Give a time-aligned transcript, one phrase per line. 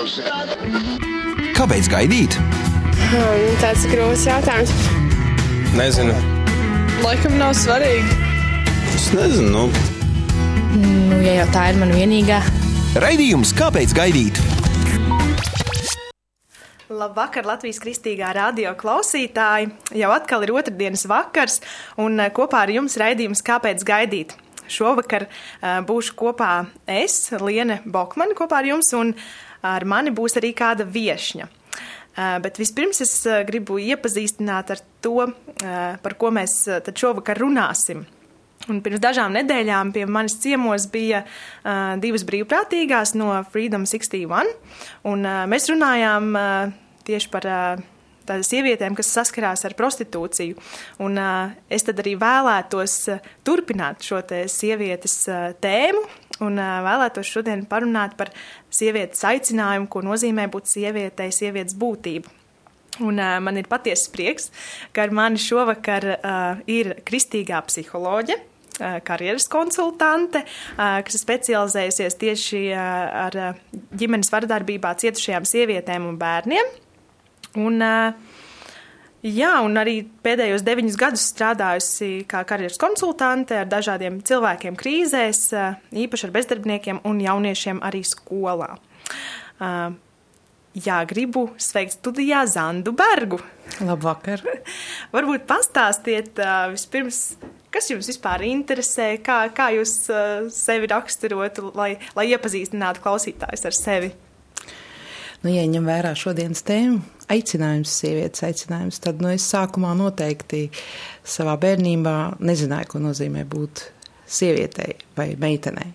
[0.00, 2.32] Kāpēc gaidīt?
[3.10, 4.70] Hmm, tāds grūts jautājums.
[5.76, 6.14] Nezinu.
[7.04, 8.14] Laikam nav svarīgi.
[8.94, 9.50] Es nezinu.
[9.52, 9.64] Nu.
[10.80, 12.38] Nu, ja jau tā ir mana vienīgā.
[13.04, 14.40] Raidījums Kāpēc gaidīt?
[16.88, 19.68] Labvakar, Latvijas kristīgā radio klausītāji!
[20.00, 21.60] Jau atkal ir otrdienas vakars,
[22.00, 24.32] un eh, kopā ar jums raidījums Kāpēc gaidīt?
[24.70, 26.50] Šovakar uh, būšu kopā
[26.86, 29.12] es, Liene Bokmane, kopā ar jums, un
[29.62, 31.48] ar mani būs arī kāda viesņa.
[32.10, 36.64] Uh, bet vispirms es uh, gribu iepazīstināt ar to, par ko mēs
[36.96, 38.02] šovakar runāsim.
[38.68, 44.52] Un pirms dažām nedēļām pie manis ciemos bija uh, divas brīvprātīgās no Freedom 61,
[45.08, 46.74] un uh, mēs runājām uh,
[47.08, 47.82] tieši par uh,
[48.28, 50.58] tādām sievietēm, kas saskarās ar prostitūciju.
[51.02, 54.20] Un, uh, es tad arī vēlētos uh, turpināt šo
[54.50, 56.04] sievietes uh, tēmu
[56.44, 58.32] un uh, vēlētos šodien parunāt par
[58.72, 62.36] sievietes aicinājumu, ko nozīmē būt sievietei, sievietes būtību.
[63.00, 64.50] Un, uh, man ir patiesa prieks,
[64.92, 68.40] ka ar mani šovakar uh, ir kristīgā psiholoģe,
[69.04, 70.40] karjeras konsultante,
[70.78, 73.34] kas ir specializējusies tieši ar
[74.00, 76.70] ģimenes vardarbībā cietušajām sievietēm un bērniem.
[77.60, 77.84] Un,
[79.26, 85.42] jā, un arī pēdējos deviņus gadus strādājusi kā karjeras konsultante ar dažādiem cilvēkiem krīzēs,
[86.04, 88.74] īpaši ar bezdarbniekiem un jauniešiem arī skolā.
[90.70, 93.40] Jā, gribu sveikt studijā Zandu Bergu.
[93.82, 94.44] Labvakar!
[95.14, 96.38] Varbūt pastāstiet
[96.70, 97.34] vispirms,
[97.74, 99.94] kas jums vispār interesē, kā, kā jūs
[100.54, 104.12] sevi raksturotu, lai, lai iepazīstinātu klausītājus ar sevi.
[105.40, 106.98] Nu, ja ņem vērā šodienas tēmu,
[107.32, 110.66] aicinājums, sievietes aicinājums, tad nu, es sākumā noteikti
[111.24, 113.86] savā bērnībā nezināju, ko nozīmē būt
[114.30, 115.94] sievietei vai meitenei.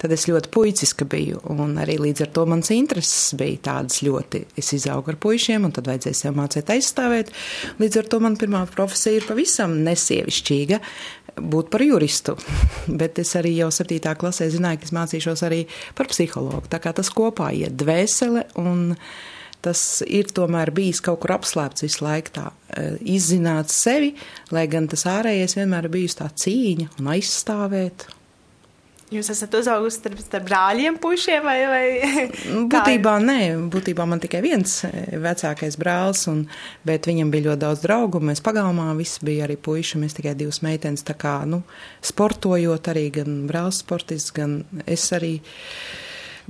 [0.00, 4.42] Tad es ļoti puiciska biju, un arī līdz ar to mans intereses bija tādas ļoti.
[4.58, 7.30] Es izaugu ar puišiem, un tad vajadzēja sev mācīt aizstāvēt.
[7.82, 10.80] Līdz ar to man pirmā profesija ir pavisam nesievišķīga
[11.36, 12.36] būt par juristu.
[13.00, 14.00] Bet es arī jau 7.
[14.18, 15.64] klasē zināju, ka es mācīšos arī
[15.98, 16.66] par psihologu.
[16.72, 18.92] Tā kā tas kopā iet dvēsele un
[19.66, 22.84] tas ir tomēr bijis kaut kur apslēpts visu laiku tā e,
[23.16, 24.12] izzināt sevi,
[24.54, 28.06] lai gan tas ārējais vienmēr ir bijusi tā cīņa un aizstāvēt
[29.14, 32.22] Jūs esat uzaugusi starp, starp brāļiem, pušiem vai, vai
[32.72, 33.40] Būtībā nē,
[33.70, 36.40] būtībā man tikai viens eh, vecākais brālis, un,
[36.86, 38.18] bet viņam bija ļoti daudz draugu.
[38.18, 41.06] Mēs pagalmā visi bija arī puiši, mēs tikai divas meitenes.
[41.06, 41.62] Tā kā, nu,
[42.02, 45.36] sportojot arī gan brālis sportists, gan es arī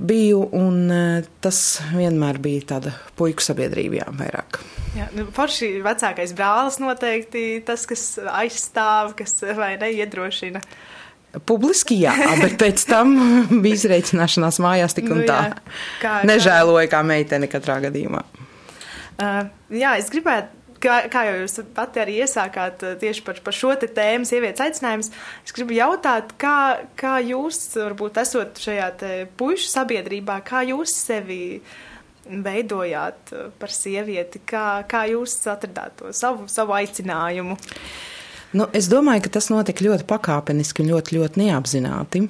[0.01, 1.61] biju, un eh, tas
[1.93, 4.63] vienmēr bija tāda puiku sabiedrība, jā, vairāk.
[4.97, 10.65] Jā, nu, forši vecākais brālis noteikti tas, kas aizstāv, kas vai neiedrošina.
[11.45, 13.15] Publiski jā, bet pēc tam
[13.63, 15.39] bija izreikināšanās mājās tik un nu, tā.
[15.47, 18.23] Jā, kā, Nežēloju kā meitene katrā gadījumā.
[19.17, 23.55] Uh, jā, es gribētu kā, kā jau jūs pati arī iesākāt uh, tieši par, par
[23.57, 25.11] šo tēmu, sievietes aicinājums,
[25.45, 28.91] es gribu jautāt, kā, kā jūs, varbūt esot šajā
[29.39, 31.61] puišu sabiedrībā, kā jūs sevi
[32.27, 37.57] veidojāt uh, par sievieti, kā, kā jūs atradāt to savu, savu aicinājumu?
[37.57, 38.13] Uh,
[38.55, 42.27] Nu, es domāju, ka tas notika ļoti pakāpeniski un ļoti, ļoti neapzināti.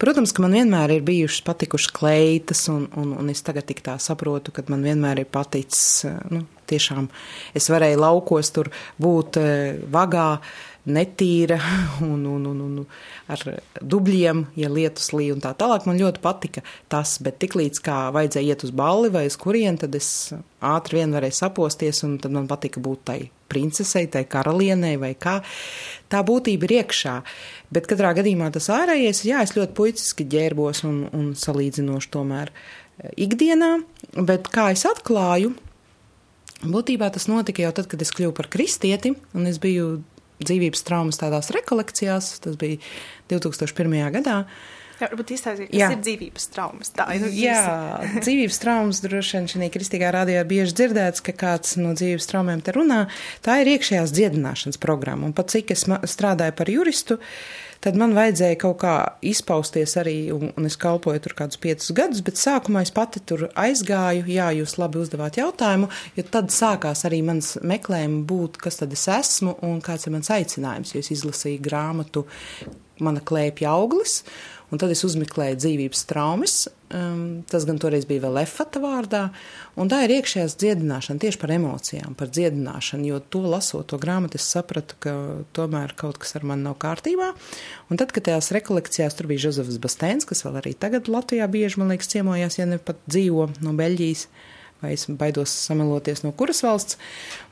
[0.00, 3.96] Protams, ka man vienmēr ir bijušas patikušas kleitas, un, un, un es tagad tik tā
[4.02, 7.08] saprotu, ka man vienmēr ir paticis, nu, tiešām
[7.56, 8.70] es varēju laukos tur
[9.02, 10.28] būt eh, vagā,
[10.88, 11.58] netīra
[12.12, 12.78] un, un, un, un
[13.32, 13.42] ar
[13.80, 15.86] dubļiem, ja lietus līja un tā tālāk.
[15.88, 19.94] Man ļoti patika tas, bet tiklīdz kā vajadzēja iet uz balli vai uz kurien, tad
[19.98, 20.32] es
[20.62, 23.18] ātri vien varēju saposties un tad man patika būt tai
[23.52, 25.38] princesei, tai karalienei vai kā.
[26.12, 27.16] Tā būtība ir iekšā,
[27.72, 32.52] bet katrā gadījumā tas ārējais, jā, es ļoti puiciski ģērbos un, un salīdzinoši tomēr
[33.20, 33.74] ikdienā,
[34.24, 35.54] bet kā es atklāju,
[36.62, 39.96] Būtībā tas notika jau tad, kad es kļuvu par kristieti, un es biju
[40.48, 42.34] dzīvības traumas tādās rekolekcijās.
[42.44, 42.78] Tas bija
[43.32, 43.98] 2001.
[44.18, 44.42] gadā.
[45.00, 45.88] Jā, varbūt izstāstīt, kas Jā.
[45.90, 46.92] ir dzīvības traumas.
[46.94, 47.62] Tā nu, Jā,
[48.24, 52.76] dzīvības traumas droši vien šī kristīgā rādījā bieži dzirdēts, ka kāds no dzīves traumēm te
[52.76, 53.00] runā.
[53.42, 55.26] Tā ir iekšējās dziedināšanas programma.
[55.26, 58.94] Un pat cik es strādāju par juristu, uh, tad man vajadzēja kaut kā
[59.26, 64.26] izpausties arī, un, es kalpoju tur kādus piecus gadus, bet sākumā es pati tur aizgāju,
[64.30, 69.08] jā, jūs labi uzdevāt jautājumu, jo tad sākās arī mans meklējumi būt, kas tad es
[69.10, 72.26] esmu un kāds ir mans aicinājums, jo es izlasīju grāmatu
[73.02, 74.20] Mana klēpja auglis,
[74.72, 76.54] un tad es uzmeklēju dzīvības traumas.
[76.92, 79.22] Um, tas gan toreiz bija vēl Efata vārdā,
[79.80, 84.36] un tā ir iekšējās dziedināšana tieši par emocijām, par dziedināšanu, jo to lasot to grāmatu,
[84.40, 85.14] es sapratu, ka
[85.56, 87.30] tomēr kaut kas ar mani nav kārtībā.
[87.88, 91.80] Un tad, kad tajās rekolekcijās tur bija Žozefs Bastēns, kas vēl arī tagad Latvijā bieži,
[91.80, 94.28] man liekas, ciemojās, ja ne pat dzīvo no Beļģijas,
[94.82, 97.00] vai es baidos sameloties no kuras valsts.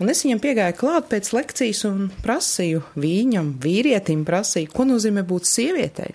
[0.03, 5.49] Un es viņam piegāju klāt pēc lekcijas un prasīju viņam, vīrietim, prasīju, ko nozīmē būt
[5.49, 6.13] sievietei.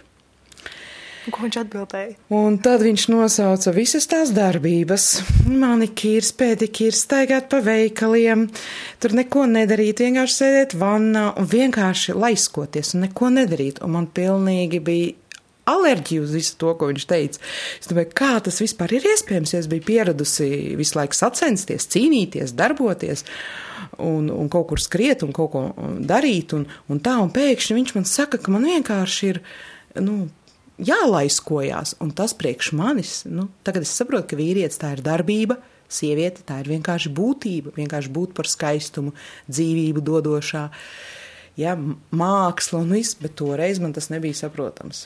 [1.26, 2.16] Ko viņš atbildēja?
[2.38, 5.08] Un tad viņš nosauca visas tās darbības.
[5.50, 8.46] Manikīrs, pēdikīrs, staigāt pa veikaliem,
[9.02, 13.82] tur neko nedarīt, vienkārši sēdēt vannā un vienkārši laiskoties un neko nedarīt.
[13.86, 15.14] Un man pilnīgi bija
[15.66, 17.42] alerģiju uz visu to, ko viņš teica.
[17.82, 22.54] Es domāju, kā tas vispār ir iespējams, ja es biju pieradusi visu laiku sacensties, cīnīties,
[22.58, 23.26] darboties.
[24.02, 25.68] Un, un kaut kur skriet un kaut ko
[26.06, 29.42] darīt, un, un tā, un pēkšņi viņš man saka, ka man vienkārši ir,
[30.04, 30.26] nu,
[30.82, 35.60] jālaiskojās, un tas priekš manis, nu, tagad es saprotu, ka vīrietis tā ir darbība,
[35.92, 39.14] sieviete tā ir vienkārši būtība, vienkārši būt par skaistumu,
[39.52, 40.66] dzīvību dodošā,
[41.62, 41.76] ja,
[42.12, 45.06] māksla un viss, bet toreiz man tas nebija saprotams.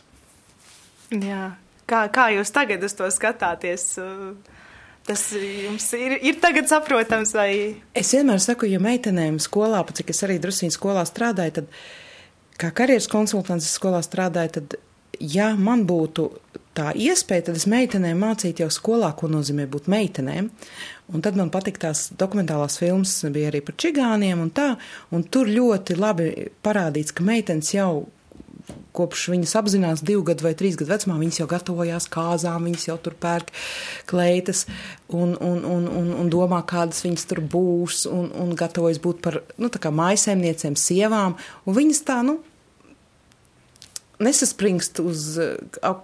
[1.14, 1.54] Jā.
[1.90, 3.86] Kā, kā jūs tagad uz to skatāties?
[5.10, 7.52] Tas jums ir, ir tagad saprotams, vai?
[7.98, 11.72] Es vienmēr saku, ja meitenēm skolā, pat cik es arī drusīņi skolā strādāju, tad,
[12.62, 14.78] kā karjeras konsultants skolā strādāju, tad
[15.20, 16.30] ja man būtu
[16.78, 20.50] tā iespēja, tad es meitenēm mācītu jau skolā, ko nozīmē būt meitenēm.
[21.10, 24.70] Un tad man patīk tās dokumentālās filmas, bija arī par čigāniem un tā,
[25.16, 26.30] un tur ļoti labi
[26.66, 28.06] parādīts, ka meitenes jau
[28.94, 32.98] kopš viņas apzinās divu gadu vai trīs gadu vecumā, viņas jau gatavojās kāzām, viņas jau
[33.02, 33.52] tur pērk
[34.10, 34.66] kleitas
[35.08, 39.42] un, un, un, un, un domā, kādas viņas tur būs, un, un gatavojas būt par,
[39.58, 42.40] nu, tā kā maisaimniecēm, sievām, un viņas tā, nu,
[44.24, 45.26] nesaspringst uz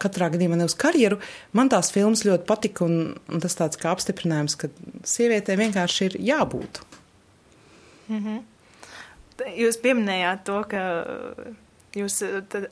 [0.01, 1.19] katrā gadījumā ne uz karjeru.
[1.55, 4.71] Man tās filmas ļoti patika, un, un tas tāds kā apstiprinājums, ka
[5.07, 6.81] sievietē vienkārši ir jābūt.
[8.07, 8.41] Mm -hmm.
[9.59, 10.81] Jūs pieminējāt to, ka
[11.95, 12.21] jūs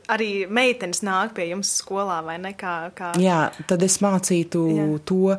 [0.07, 2.53] arī meitenes nāk pie jums skolā, vai ne?
[2.53, 3.11] Kā, kā...
[3.19, 4.99] Jā, tad es mācītu Jā.
[5.05, 5.37] to.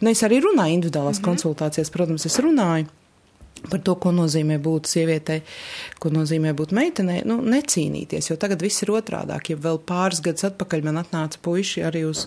[0.00, 1.28] Nu, es arī runāju individuālās mm -hmm.
[1.28, 2.86] konsultācijās, protams, es runāju
[3.70, 5.42] par to, ko nozīmē būt sievietei,
[6.02, 9.52] ko nozīmē būt meitenei, nu, necīnīties, jo tagad viss ir otrādāk.
[9.52, 12.26] Ja vēl pāris gadus atpakaļ man atnāca puiši arī uz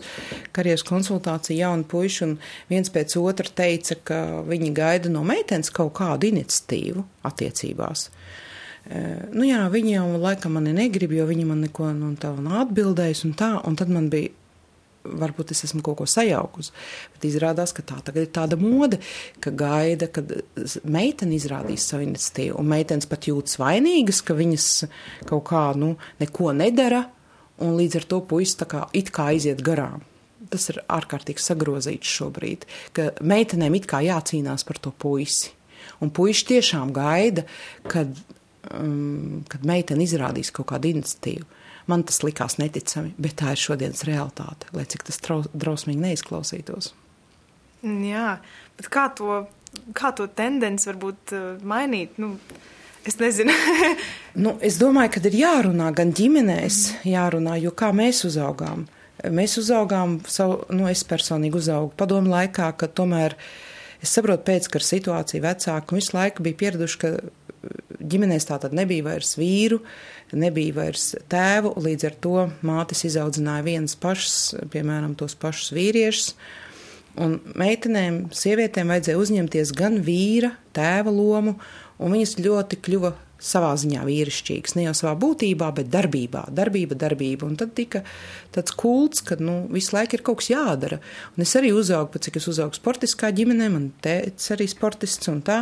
[0.56, 2.38] karjeras konsultāciju, jauni puiši, un
[2.72, 8.08] viens pēc otra teica, ka viņi gaida no meitenes kaut kādu iniciatīvu attiecībās.
[8.86, 9.04] E,
[9.34, 13.26] nu jā, viņi jau laikam mani negrib, jo viņi man neko nu, tādu nav atbildējis,
[13.28, 14.34] un tā, un tad man bija
[15.06, 16.74] varbūt es esmu kaut ko sajaukusi.
[17.16, 19.00] Bet izrādās, ka tā tagad ir tāda mode,
[19.44, 20.32] ka gaida, kad
[20.84, 22.58] meitene izrādīs savu iniciatīvu.
[22.62, 24.70] Un meitenes pat jūtas vainīgas, ka viņas
[25.30, 27.06] kaut kā nu, neko nedara,
[27.64, 30.04] un līdz ar to puisis kā it kā aiziet garām.
[30.52, 32.66] Tas ir ārkārtīgi sagrozīts šobrīd,
[32.96, 35.54] ka meitenēm it kā jācīnās par to puisi.
[36.04, 37.46] Un puiši tiešām gaida,
[37.90, 38.12] kad,
[38.74, 41.48] um, kad meitene izrādīs kaut kādu iniciatīvu.
[41.86, 45.22] Man tas likās neticami, bet tā ir šodienas realitāte, lai cik tas
[45.54, 46.94] drausmīgi neizklausītos.
[47.86, 48.40] Jā,
[48.80, 49.44] bet kā to,
[49.98, 52.18] kā to tendenci varbūt uh, mainīt?
[52.22, 52.34] Nu,
[53.06, 53.54] es nezinu.
[54.44, 58.88] nu, es domāju, ka ir jārunā gan ģimenēs, jārunā, jo kā mēs uzaugām.
[59.32, 63.38] Mēs uzaugām, savu, nu, es personīgi uzaugu padomu laikā, ka tomēr
[64.02, 67.14] es saprotu pēckara situāciju vecāku, visu laiku bija pieraduši, ka
[68.06, 69.80] ģimenēs tā tad nebija vairs vīru,
[70.34, 74.38] nebija vairs tēvu, līdz ar to mātes izaudzināja vienas pašas,
[74.74, 76.32] piemēram, tos pašus vīriešus.
[77.22, 81.56] Un meitenēm, sievietēm vajadzēja uzņemties gan vīra, tēva lomu,
[82.04, 83.14] un viņas ļoti kļuva
[83.46, 87.48] savā ziņā vīrišķīgas, ne jau savā būtībā, bet darbībā, darbība, darbība.
[87.48, 88.02] Un tad tika
[88.56, 91.00] tāds kults, ka nu, visu laiku ir kaut kas jādara.
[91.36, 95.44] Un es arī uzaugu, pat cik es uzaugu sportiskā ģimenē, man tēvs arī sportists un
[95.46, 95.62] tā,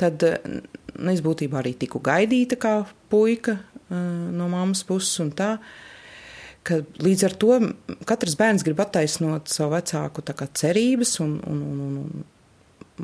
[0.00, 2.76] tad nu, es būtībā arī tiku gaidīta kā
[3.12, 3.58] puika
[3.90, 5.56] no mammas puses un tā.
[6.66, 7.58] Līdz ar to
[8.08, 12.24] katrs bērns grib attaisnot savu vecāku cerības, un, un, un, un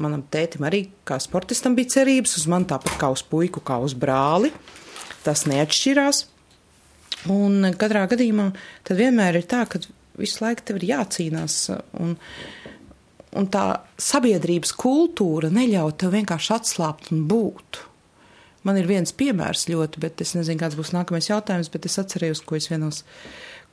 [0.02, 3.94] manam tētim arī kā sportistam bija cerības uz mani tāpat kā uz puiku, kā uz
[3.94, 4.52] brāli.
[5.22, 6.24] Tas neatšķirās.
[7.30, 8.48] Un katrā gadījumā
[8.82, 9.78] tad vienmēr ir tā, ka
[10.18, 11.58] visu laiku tev ir jācīnās.
[12.02, 12.16] Un,
[13.38, 13.66] un tā
[14.02, 17.84] sabiedrības kultūra neļauj tev vienkārši atslābt un būt.
[18.66, 22.45] Man ir viens piemērs ļoti, bet es nezinu, kāds būs nākamais jautājums, bet es atcerējos,
[22.47, 23.02] ko es vienos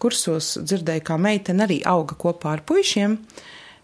[0.01, 3.17] kursos dzirdēju, kā meitene arī auga kopā ar puišiem.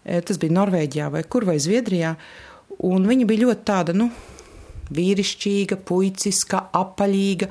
[0.02, 2.16] E, tas bija Norvēģijā vai kur vai Zviedrijā,
[2.90, 4.10] un viņa bija ļoti tāda, nu,
[4.96, 7.50] vīrišķīga, puiciska, apaļīga.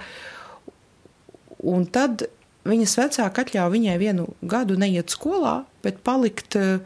[1.71, 2.27] Un tad
[2.67, 6.79] viņas vecāki atļāva viņai vienu gadu neiet skolā, bet palikt uh,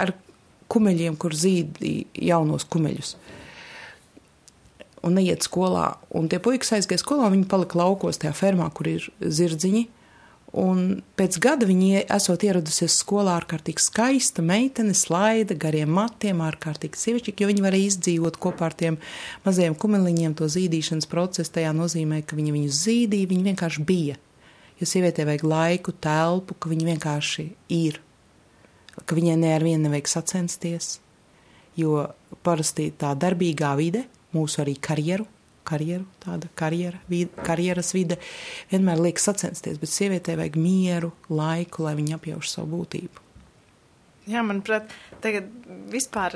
[0.00, 0.14] ar
[0.72, 3.16] kumeļiem, kur zīdīja jaunos kumeļus.
[5.04, 5.98] Un neiet skolā.
[6.16, 9.84] Un tie puikas aizgāja skolā, viņi palika laukos tajā fermā, kur ir zirdziņi.
[10.54, 17.42] Un pēc gada viņa esot ieradusies skolā ārkārtīgi skaista meitene, slaida, gariem matiem, ārkārtīgi sievišķīga,
[17.42, 18.98] jo viņa varēja izdzīvot kopā ar tiem
[19.42, 21.50] mazajiem kumeliņiem to zīdīšanas procesu.
[21.56, 24.20] Tajā nozīmē, ka viņa viņus zīdīja, viņa vienkārši bija.
[24.78, 27.98] Jo sievietē vajag laiku, telpu, ka viņa vienkārši ir.
[29.02, 31.00] Ka viņai ne ar vienu nevajag sacensties,
[31.74, 32.06] jo
[32.46, 34.04] parasti tā darbīgā vide,
[34.34, 35.26] mūsu arī karjeru,
[35.64, 38.18] karjeru, tāda karjera, vid, karjeras vide,
[38.72, 43.22] vienmēr liek sacensties, bet sievietē vajag mieru, laiku, lai viņa apjauš savu būtību.
[44.24, 44.88] Jā, manuprāt,
[45.20, 45.50] tagad
[45.92, 46.32] vispār,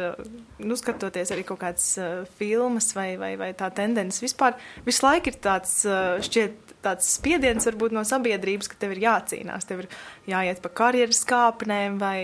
[0.60, 5.32] nu, skatoties arī kaut kādas uh, filmas vai, vai, vai tā tendence, vispār visu laiku
[5.32, 9.88] ir tāds, uh, šķiet, tāds spiediens varbūt no sabiedrības, ka tev ir jācīnās, tev ir
[10.28, 12.18] jāiet pa karjeras kāpnēm vai,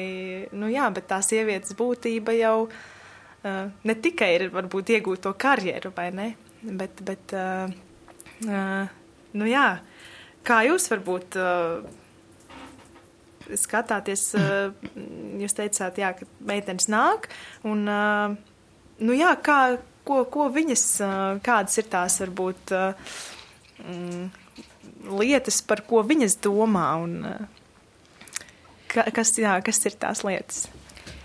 [0.53, 2.77] nu jā, bet tā sievietes būtība jau uh,
[3.45, 6.29] ne tikai ir varbūt iegūt to karjeru, vai ne,
[6.65, 7.69] bet, bet uh,
[8.49, 8.95] uh,
[9.37, 9.67] nu jā,
[10.47, 11.39] kā jūs varbūt
[13.61, 14.23] skatāties,
[15.41, 17.29] jūs teicāt, jā, ka meitenes nāk,
[17.69, 17.85] un,
[19.05, 19.59] nu jā, kā,
[20.07, 20.87] ko, ko viņas,
[21.45, 22.73] kādas ir tās varbūt
[23.85, 24.25] mm,
[25.21, 27.19] lietas, par ko viņas domā, un
[28.89, 30.65] ka, kas, jā, kas ir tās lietas?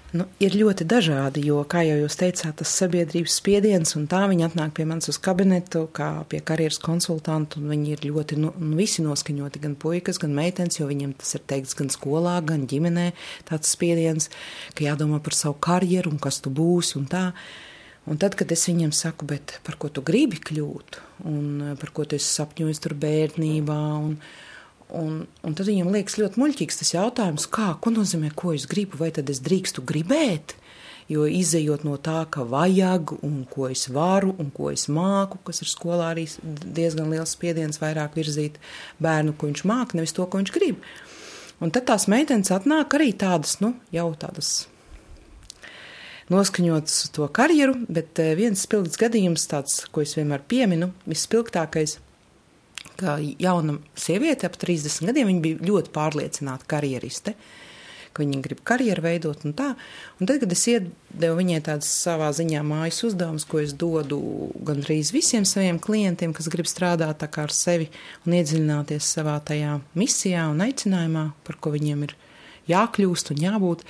[0.09, 4.47] Nu, ir ļoti dažādi, jo, kā jau jūs teicāt, tas sabiedrības spiediens, un tā viņi
[4.47, 8.49] atnāk pie manis uz kabinetu, kā pie karjeras konsultantu, un viņi ir ļoti, nu,
[8.79, 13.11] visi noskaņoti, gan puikas, gan meitenes, jo viņiem tas ir teikts gan skolā, gan ģimenē,
[13.51, 14.31] tāds spiediens,
[14.73, 17.27] ka jādomā par savu karjeru, un kas tu būsi, un tā.
[18.09, 22.09] Un tad, kad es viņiem saku, bet par ko tu gribi kļūt, un par ko
[22.09, 24.15] tu esi sapņojis tur bērnībā, un,
[24.89, 28.97] Un, un tad viņam liekas ļoti muļķīgs tas jautājums, kā, ko nozīmē, ko es gribu,
[28.97, 30.55] vai tad es drīkstu gribēt.
[31.09, 35.63] Jo izējot no tā, ka vajag, un ko es varu, un ko es māku, kas
[35.63, 38.59] ir skolā arī diezgan liels spiediens vairāk virzīt
[39.01, 40.81] bērnu, ko viņš māca, nevis to, ko viņš grib.
[41.59, 44.67] Un tad tās meitenes atnāk arī tādas, nu, jau tādas
[46.29, 51.97] noskaņotas to karjeru, bet eh, viens spilgts gadījums, tāds, ko es vienmēr pieminu, visspilgtākais
[52.99, 57.35] ka jauna sieviete ap 30 gadiem bija ļoti pārliecināta karjeriste.
[58.19, 59.69] Viņa grib karjeru veidot un tā.
[60.19, 64.17] Un tad, kad es iedevu viņai tādas savā ziņā mājas uzdevumus, ko es dodu
[64.67, 67.87] gandrīz visiem saviem klientiem, kas grib strādāt tā kā ar sevi
[68.27, 72.17] un iedziļināties savā tajā misijā un aicinājumā, par ko viņiem ir
[72.73, 73.85] jākļūst un jābūt,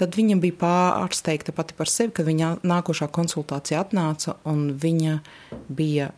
[0.00, 5.18] tad viņa bija pārsteigta pati par sevi, kad viņa nākošā konsultācija atnāca un viņa
[5.68, 6.10] bija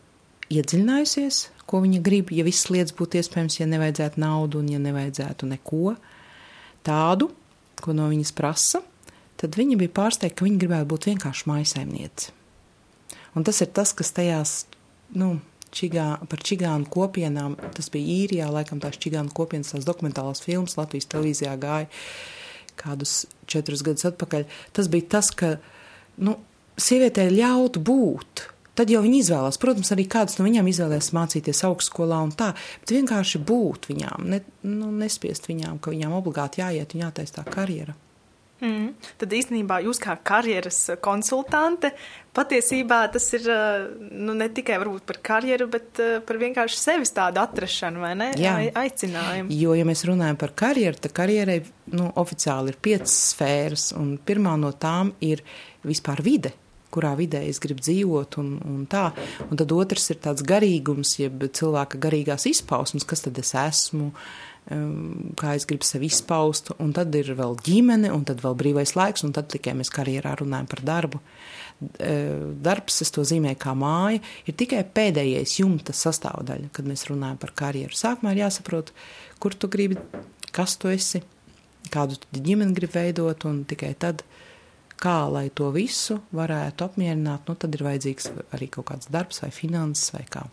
[0.51, 5.47] iedziļinājusies, ko viņa grib, ja visas lietas būtu iespējams, ja nevajadzētu naudu un ja nevajadzētu
[5.53, 5.95] neko
[6.83, 7.29] tādu,
[7.83, 8.83] ko no viņas prasa,
[9.39, 12.35] tad viņa bija pārsteigta, ka viņa gribētu būt vienkārši maisaimniece.
[13.33, 14.53] Un tas ir tas, kas tajās,
[15.17, 15.37] nu,
[15.73, 21.09] čigā, par čigānu kopienām, tas bija īrijā, laikam tās čigānu kopienas, tās dokumentālās filmas Latvijas
[21.09, 21.89] televīzijā gāja
[22.79, 24.45] kādus četrus gadus atpakaļ.
[24.73, 25.55] Tas bija tas, ka,
[26.21, 26.37] nu,
[26.77, 32.23] sievietē ļaut būt, Tad jau viņi izvēlās, protams, arī kādas no viņām izvēlēs mācīties augstskolā
[32.25, 37.05] un tā, bet vienkārši būt viņām, ne, nu, nespiest viņām, ka viņām obligāti jāiet un
[37.05, 37.93] jātaisa tā karjera.
[38.63, 38.93] Mm.
[39.19, 41.89] Tad īstenībā jūs kā karjeras konsultante
[42.33, 43.49] patiesībā tas ir
[43.99, 48.29] nu, ne tikai par karjeru, bet par vienkārši sevis tādu atrašanu vai ne?
[48.39, 48.55] Jā.
[48.85, 49.51] aicinājumu.
[49.51, 51.59] Jo, ja mēs runājam par karjeru, tad karjerai
[51.91, 55.43] nu, oficiāli ir piecas sfēras, un pirmā no tām ir
[55.83, 56.55] vispār vide
[56.93, 59.09] kurā vidē es gribu dzīvot, un, un tā.
[59.49, 64.11] Un tad otrs ir tāds garīgums, jeb cilvēka garīgās izpausmes, kas tad es esmu,
[64.73, 68.95] um, kā es gribu sevi izpaust, un tad ir vēl ģimene, un tad vēl brīvais
[68.99, 71.23] laiks, un tad tikai mēs karjerā runājam par darbu.
[71.83, 77.41] Uh, darbs, es to zīmēju kā māja, ir tikai pēdējais jumta sastāvdaļa, kad mēs runājam
[77.41, 77.97] par karjeru.
[77.97, 78.93] Sākumā ir jāsaprot,
[79.43, 79.97] kur tu gribi,
[80.55, 81.23] kas tu esi,
[81.91, 84.42] kādu ģimeni gribi veidot, un tikai tad uh,
[85.03, 89.51] kā lai to visu varētu apmierināt, nu, tad ir vajadzīgs arī kaut kāds darbs vai
[89.53, 90.45] finanses vai kā.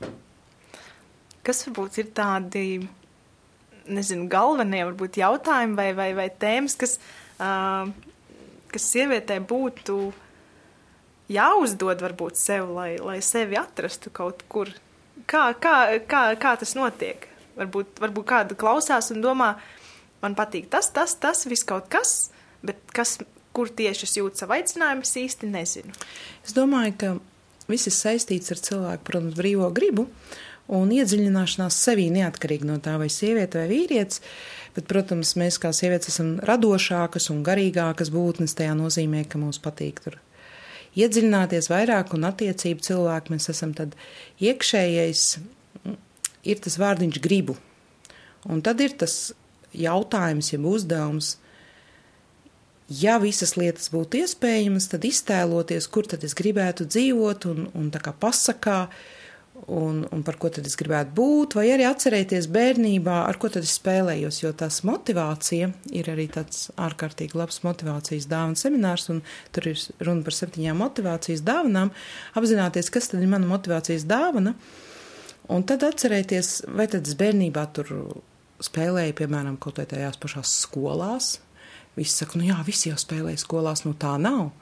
[1.46, 2.64] Kas varbūt ir tādi,
[3.90, 6.98] nezinu, galvenie varbūt jautājumi vai, vai, vai tēmas, kas,
[7.38, 7.88] uh,
[8.70, 10.00] kas sievietē būtu
[11.30, 14.72] jāuzdod varbūt sev, lai, lai sevi atrastu kaut kur?
[15.30, 15.76] Kā, kā,
[16.10, 17.28] kā, kā tas notiek?
[17.58, 19.54] Varbūt, varbūt kāda klausās un domā,
[20.22, 22.30] man patīk tas, tas, tas, viss kaut kas,
[22.66, 23.18] bet kas,
[23.56, 25.96] kur tieši es jūtu savu aicinājumu, es īsti nezinu.
[26.46, 27.10] Es domāju, ka
[27.70, 30.08] viss ir saistīts ar cilvēku, protams, brīvo gribu.
[30.70, 34.20] un iedziļināšanās sevī neatkarīgi no tā, vai sieviete vai vīrietis.
[34.76, 38.54] Bet, protams, mēs kā sievietes esam radošākas un garīgākas būtnes.
[38.54, 40.20] Tajā nozīmē, ka mums patīk tur
[40.98, 43.34] iedziļināties vairāk un attiecību cilvēki.
[43.34, 43.96] Mēs esam tad
[44.38, 45.24] iekšējais,
[46.46, 47.58] ir tas vārdiņš gribu.
[48.46, 49.32] Un tad ir tas
[49.76, 51.34] jautājums, jeb uzdevums,
[52.90, 58.02] ja visas lietas būtu iespējamas, tad iztēloties, kur tad es gribētu dzīvot un, un tā
[58.02, 58.80] kā pasakā,
[59.70, 63.66] un, un par ko tad es gribētu būt, vai arī atcerēties bērnībā, ar ko tad
[63.66, 69.20] es spēlējos, jo tās motivācija ir arī tāds ārkārtīgi labs motivācijas dāvana seminārs, un
[69.54, 71.92] tur ir runa par septiņām motivācijas dāvanām,
[72.40, 74.56] apzināties, kas tad ir mana motivācijas dāvana,
[75.52, 77.94] un tad atcerēties, vai tad es bērnībā tur
[78.64, 81.36] spēlēju, piemēram, kaut vai tajās pašās skolās,
[81.98, 84.52] Visi saka, nu jā, visi jau spēlē skolās, nu tā nav.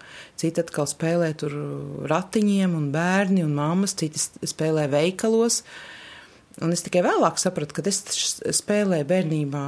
[0.40, 1.52] Citi atkal spēlē tur
[2.08, 5.60] ratiņiem un bērni un mammas, citi spēlē veikalos.
[6.64, 8.00] Un es tikai vēlāk sapratu, ka es
[8.62, 9.66] spēlēju bērnībā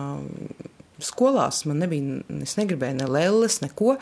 [1.05, 1.63] skolās.
[1.69, 3.99] Man nebija, es negribēju ne lelles, neko.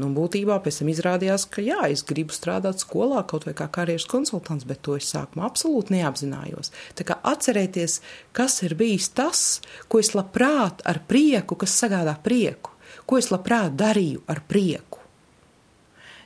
[0.00, 4.08] Nu, būtībā pēc tam izrādījās, ka jā, es gribu strādāt skolā, kaut vai kā karjeras
[4.10, 6.72] konsultants, bet to es sākumā absolūti neapzinājos.
[6.98, 8.00] Tā kā atcerēties,
[8.34, 9.44] kas ir bijis tas,
[9.86, 12.73] ko es labprāt ar prieku, kas sagādā prieku
[13.06, 15.04] ko es labprāt darīju ar prieku.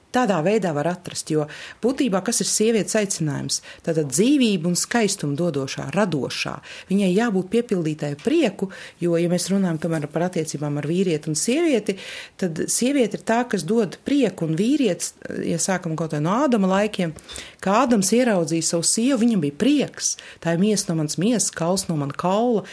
[0.09, 1.45] Tādā veidā var atrast, jo
[1.85, 3.59] būtībā kas ir sievietes aicinājums?
[3.85, 6.55] Tātad dzīvība un skaistuma dodošā, radošā.
[6.89, 8.71] Viņai jābūt piepildītai prieku,
[9.05, 11.99] jo, ja mēs runājam tomēr par attiecībām ar vīrieti un sievieti,
[12.41, 15.13] tad sieviete ir tā, kas dod prieku, un vīrietis,
[15.45, 17.13] ja sākam kaut kā no Ādama laikiem,
[17.61, 20.15] kā Ādams ieraudzīja savu sievu, viņam bija prieks.
[20.41, 22.65] Tā ir miesa no manas miesas, kauls no mana kaula.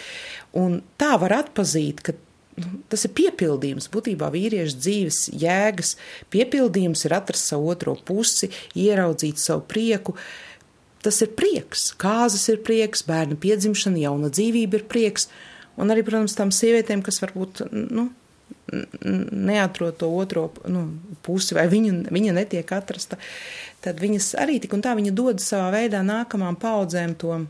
[0.55, 2.15] Un tā var atpazīt, ka
[2.91, 3.89] tas ir piepildījums.
[3.91, 5.95] Būtībā vīriešu dzīves jēgas
[6.33, 10.15] piepildījums ir atrast savu otro pusi, ieraudzīt savu prieku.
[11.05, 15.29] Tas ir prieks, kāzas ir prieks, bērnu piedzimšana, jauna dzīvība ir prieks.
[15.75, 18.07] Un arī, protams, tām sievietēm, kas varbūt nu,
[19.31, 20.87] neatrod to otro nu,
[21.25, 23.19] pusi, vai viņa, viņa netiek atrasta,
[23.83, 27.43] tad viņas arī tik un tā viņa dod savā veidā nākamām paudzēm to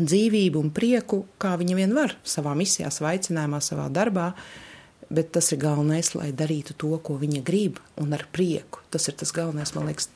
[0.00, 4.30] dzīvību un prieku, kā viņa vien var savā misijā, savā aicinājumā, savā darbā.
[5.06, 8.82] Bet tas ir galvenais, lai darītu to, ko viņa grib, un ar prieku.
[8.90, 10.08] Tas ir tas galvenais, man liekas,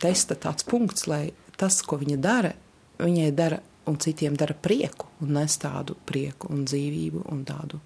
[0.00, 2.54] testa tāds punkts, lai tas, ko viņa dara,
[3.02, 7.80] viņai dara un citiem dara prieku, un nes tādu prieku un dzīvību un tādu.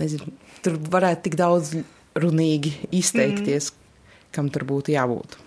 [0.00, 1.72] Nezinu, tur varētu tik daudz
[2.18, 4.26] runīgi izteikties, mm.
[4.34, 5.38] kam tur būtu jābūt.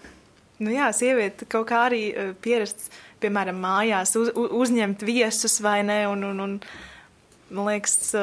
[0.64, 2.92] Nu jā, sieviete kaut kā arī uh, pierasts
[3.24, 6.04] piemēram, mājās uz, uzņemt viesus vai ne.
[6.12, 6.58] Un, un, un,
[7.54, 8.14] man liekas,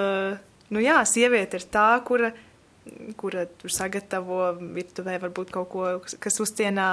[0.73, 2.33] nu jā, sieviete ir tā, kura,
[3.21, 5.89] kura tur sagatavo virtuvē varbūt kaut ko,
[6.23, 6.91] kas uzcienā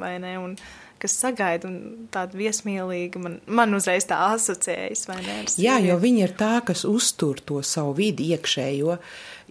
[0.00, 0.36] vai ne.
[0.42, 0.58] Un,
[1.02, 5.06] kas sagaida, un tāda viesmīlīga man, man uzreiz tā asociējas.
[5.12, 8.98] Ne, Jā, jo viņa ir tā, kas uztur to savu vidi iekšējo,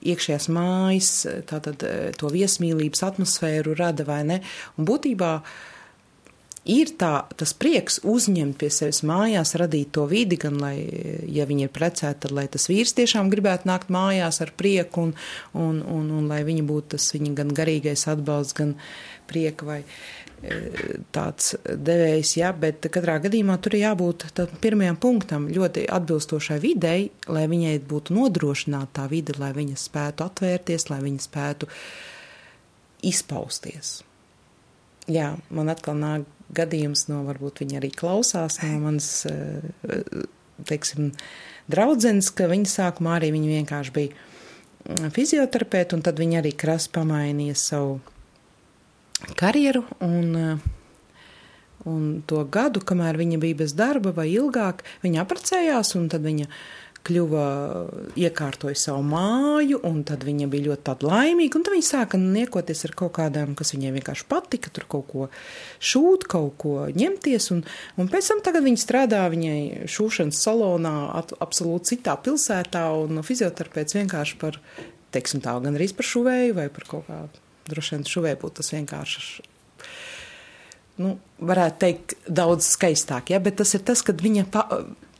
[0.08, 1.14] iekšējās mājas,
[1.50, 1.88] tātad
[2.20, 4.42] to viesmīlības atmosfēru rada vai ne.
[4.78, 5.58] Un būtībā uh,
[6.68, 10.76] ir tā, tas prieks uzņemt pie sevis mājās, radīt to vidi, gan lai,
[11.32, 15.14] ja viņi ir precēti, tad lai tas vīrs tiešām gribētu nākt mājās ar prieku un,
[15.56, 18.76] un, un, un lai viņa būtu tas viņa gan garīgais atbalsts, gan
[19.28, 20.58] prieka vai e,
[21.16, 24.28] tāds devējs, jā, bet katrā gadījumā tur ir jābūt
[24.64, 30.90] pirmajam punktam ļoti atbilstošai videi, lai viņai būtu nodrošināta tā vide, lai viņa spētu atvērties,
[30.92, 31.70] lai viņa spētu
[33.08, 34.00] izpausties.
[35.08, 40.26] Jā, man atkal nāk gadījums, no varbūt viņa arī klausās no manas, eh,
[40.68, 41.12] teiksim,
[41.72, 47.56] draudzenes, ka viņa sākumā arī viņa vienkārši bija fizioterapeita, un tad viņa arī krasi pamainīja
[47.60, 48.00] savu
[49.38, 50.58] karjeru, un, eh,
[51.86, 56.48] un to gadu, kamēr viņa bija bez darba vai ilgāk, viņa aprecējās, un tad viņa
[57.08, 57.46] kļuva,
[58.20, 61.62] iekārtoja savu māju, un tad viņa bija ļoti laimīga.
[61.64, 65.30] Tad viņa sāka niekoties ar kaut kādām, kas viņai vienkārši patika, tur kaut ko
[65.80, 67.50] šūt, kaut ko ņemties.
[67.56, 67.64] Un,
[67.98, 74.40] un pēc tam viņa strādā viņai šūšanas salonā, at, absolūti citā pilsētā, un fizioterapeits vienkārši
[74.42, 74.60] par,
[75.16, 77.47] teiksim tā, gan arī par šuvēju vai par kaut kādu.
[77.68, 79.46] Droši vien šuvēju būtu tas vienkārši
[80.98, 83.34] nu, varētu teikt, daudz skaistāk.
[83.34, 83.42] Ja?
[83.44, 84.64] Bet tas ir tas, kad viņa pa,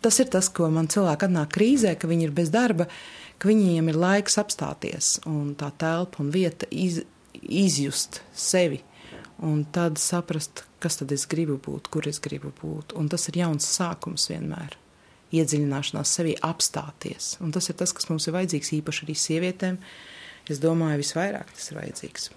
[0.02, 2.86] Tas ir tas, ko man cilvēki atnāk krīzē, ka viņi ir bez darba,
[3.42, 7.02] ka viņiem ir laiks apstāties un tā telpa un vieta iz,
[7.42, 8.84] izjust sevi.
[9.44, 12.96] Un tad saprast, kas tad es gribu būt, kur es gribu būt.
[12.98, 14.78] Un tas ir jauns sākums vienmēr.
[15.36, 17.36] Iedziļināšanās sevī, apstāties.
[17.44, 19.78] Un tas ir tas, kas mums ir vajadzīgs, īpaši arī sievietēm.
[20.48, 22.30] Es domāju, visvairāk tas ir vajadzīgs.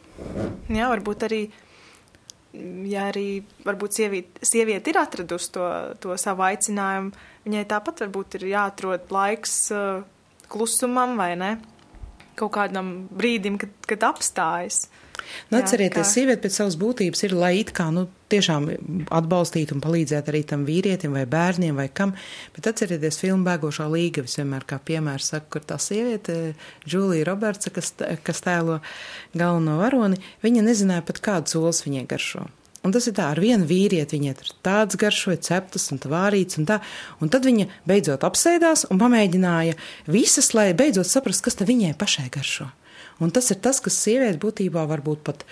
[0.71, 1.45] Jā, varbūt arī
[2.91, 5.67] ja arī varbūt sieviete, sieviete ir atradusi to,
[6.03, 7.13] to savu aicinājumu,
[7.47, 10.03] viņai tāpat varbūt ir jāatrod laiks uh,
[10.51, 11.53] klusumam vai ne?
[12.39, 14.89] Kaut kādam brīdim, kad, kad apstājas.
[15.51, 16.13] Nu, atcerieties, kā...
[16.13, 18.69] sieviete pēc savas būtības ir, lai it kā, nu, tiešām
[19.11, 22.15] atbalstītu un palīdzētu arī tam vīrietim vai bērniem vai kam,
[22.55, 26.55] bet atcerieties filmu Bēgošā līga, es vienmēr kā piemēru saku, kur tā sieviete,
[26.87, 27.93] Džūlija Robertsa, kas,
[28.27, 28.79] kas tēlo
[29.35, 32.47] galveno varoni, viņa nezināja pat kādu solis viņai garšo.
[32.81, 36.69] Un tas ir tā, ar vienu vīrieti viņai ir tāds garšoja, ceptas un vārīts un
[36.69, 36.79] tā.
[37.21, 39.77] Un tad viņa beidzot apsēdās un pamēģināja
[40.09, 42.71] visas, lai beidzot saprastu, kas te viņai pašai garšo.
[43.21, 45.45] Un tas ir tas, kas sieviete būtībā varbūt pat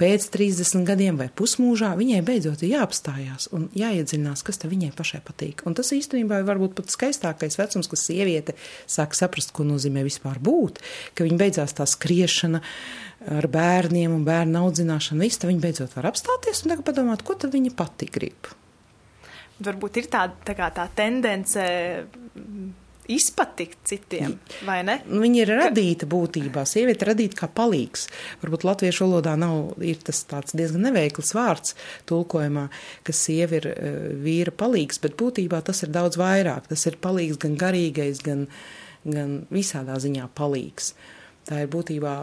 [0.00, 5.22] pēc 30 gadiem vai pusmūžā viņai beidzot ir jāapstājās un jāiedziļinās, kas te viņai pašai
[5.24, 5.62] patīk.
[5.68, 10.40] Un tas īstenībā ir varbūt pat skaistākais vecums, kad sieviete sāk saprast, ko nozīmē vispār
[10.42, 10.82] būt,
[11.16, 12.60] ka viņa beidzās tā skriešana
[13.38, 17.38] ar bērniem un bērnu audzināšanu, viss, tad viņa beidzot var apstāties un tagad padomāt, ko
[17.40, 18.52] tad viņa pati grib.
[19.64, 21.62] Varbūt ir tāda tā, tā tendence
[23.10, 24.98] izpatikt citiem, vai ne?
[25.08, 28.06] Nu, viņa ir radīta būtībā, sieviete radīta kā palīgs.
[28.42, 31.76] Varbūt latviešu valodā nav, ir tas tāds diezgan neveikls vārds
[32.10, 32.68] tulkojumā,
[33.04, 36.70] ka sievi ir uh, vīra palīgs, bet būtībā tas ir daudz vairāk.
[36.72, 38.46] Tas ir palīgs gan garīgais, gan,
[39.04, 40.94] gan visādā ziņā palīgs.
[41.44, 42.16] Tā ir būtībā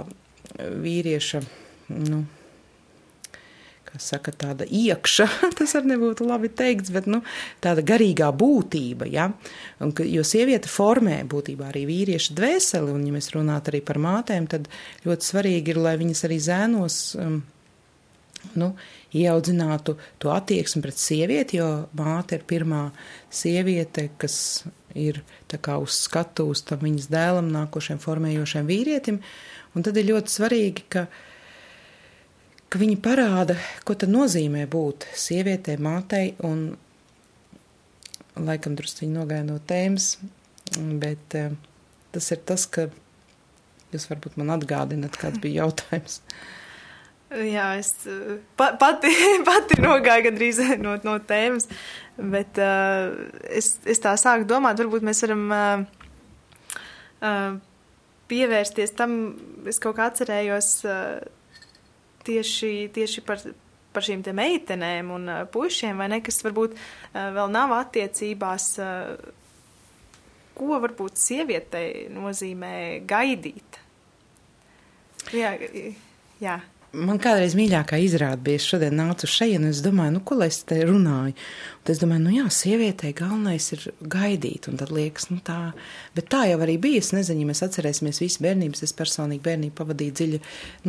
[0.57, 1.43] vīrieša,
[2.09, 2.23] nu,
[3.99, 5.27] saka, tāda iekša,
[5.57, 7.21] tas arī nebūtu labi teikts, bet nu,
[7.63, 9.07] tāda garīgā būtība.
[9.11, 9.29] Ja?
[9.83, 14.47] Un, jo sieviete formē būtībā arī vīrieša dvēseli, un, ja mēs runātu arī par mātēm,
[14.51, 14.69] tad
[15.05, 17.01] ļoti svarīgi ir, lai viņas arī zēnos.
[17.19, 17.41] Um,
[18.57, 18.71] Nu,
[19.13, 22.87] ieaudzinātu to attieksmi pret sievieti, jo māte ir pirmā
[23.29, 24.63] sieviete, kas
[24.97, 25.19] ir
[25.77, 29.19] uz skatuves tam viņas dēlam, nākošajam formējošajam vīrietim.
[29.77, 31.21] Un tad ir ļoti svarīgi, ka uh,
[32.71, 36.71] ka viņi parāda, ko tad nozīmē būt sievietei, mātei, un
[38.39, 40.13] laikam drusku viņi nogāja no tēmas,
[41.01, 41.51] bet uh,
[42.15, 42.87] tas ir tas, ka
[43.91, 46.21] jūs varbūt man atgādinat, kāds bija jautājums.
[47.31, 47.93] Jā, es
[48.59, 49.11] pa, pati,
[49.47, 51.67] pati nogāju gandrīz no, no tēmas,
[52.19, 53.11] bet uh,
[53.47, 56.79] es, es tā sāku domāt, varbūt mēs varam uh,
[57.19, 57.53] uh,
[58.31, 59.19] pievērsties tam,
[59.67, 60.73] es kaut kā atcerējos.
[60.87, 61.39] Uh,
[62.27, 63.43] tieši, tieši par,
[63.93, 68.67] par šīm te meitenēm un uh, puišiem, vai ne, kas varbūt uh, vēl nav attiecībās,
[68.81, 69.31] uh,
[70.57, 72.73] ko varbūt sievietei nozīmē
[73.09, 73.81] gaidīt?
[75.35, 75.55] Jā,
[76.41, 76.59] jā.
[76.91, 80.49] Man kādreiz mīļākā izrāda bija, es šodien nācu šeit, un es domāju, nu, ko lai
[80.51, 81.31] es te runāju.
[81.81, 85.71] Un es domāju, nu jā, sievietei galvenais ir gaidīt, un tad liekas, nu tā,
[86.17, 86.99] bet tā jau arī bija.
[86.99, 90.39] Es nezinu, ja mēs atcerēsimies visu bērnības, es personīgi bērnību pavadīju dziļi,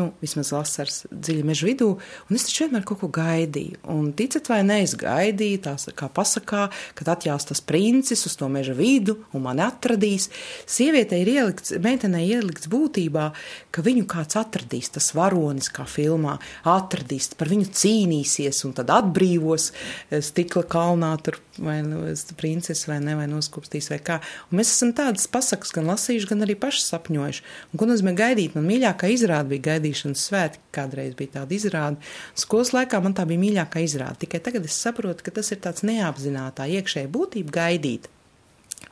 [0.01, 1.89] nu, vismaz vasaras dziļi mežu vidū,
[2.27, 3.79] un es taču vienmēr kaut ko gaidīju.
[3.95, 6.67] Un ticat vai ne, es gaidīju, tās kā pasakā,
[6.99, 10.33] kad atjās tas princis uz to meža vidu un mani atradīs.
[10.67, 13.31] Sievietei ir ielikts, meitenei ielikts būtībā,
[13.71, 19.71] ka viņu kāds atradīs, tas varonis, kā filmā, atradīs, par viņu cīnīsies un tad atbrīvos
[19.73, 22.05] eh, stikla kalnā, tur vai nu,
[22.39, 24.19] princesi vai ne, vai noskupstīs vai kā.
[24.51, 27.45] Un mēs esam tādas pasakas gan lasījuši, gan arī paši sapņojuši.
[27.73, 28.57] Un ko nozīmē gaidīt?
[28.57, 32.13] Man mīļākā izrāde bija gaidīšanas svētki, kādreiz bija tāda izrāde.
[32.39, 34.23] Skolas laikā man tā bija mīļākā izrāde.
[34.25, 38.09] Tikai tagad es saprotu, ka tas ir tāds neapzinātā iekšēja būtība gaidīt.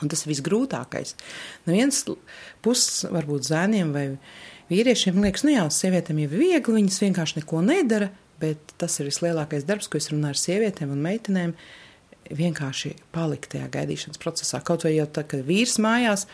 [0.00, 1.16] Un tas ir visgrūtākais.
[1.66, 2.04] No vienas
[2.64, 4.06] puses, varbūt zēniem vai
[4.70, 9.10] vīriešiem liekas, nu jā, sievietēm jau ir viegli, viņas vienkārši neko nedara, bet tas ir
[9.10, 11.54] vislielākais darbs, ko es runāju ar sievietēm un meitenēm.
[12.30, 14.60] Vienkārši palikt tajā gaidīšanas procesā.
[14.62, 16.28] Kaut vai jau tā, kad vīrs mājās,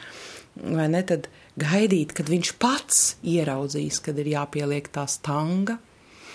[0.61, 5.79] vai ne, tad gaidīt, kad viņš pats ieraudzīs, kad ir jāpieliek tā stanga,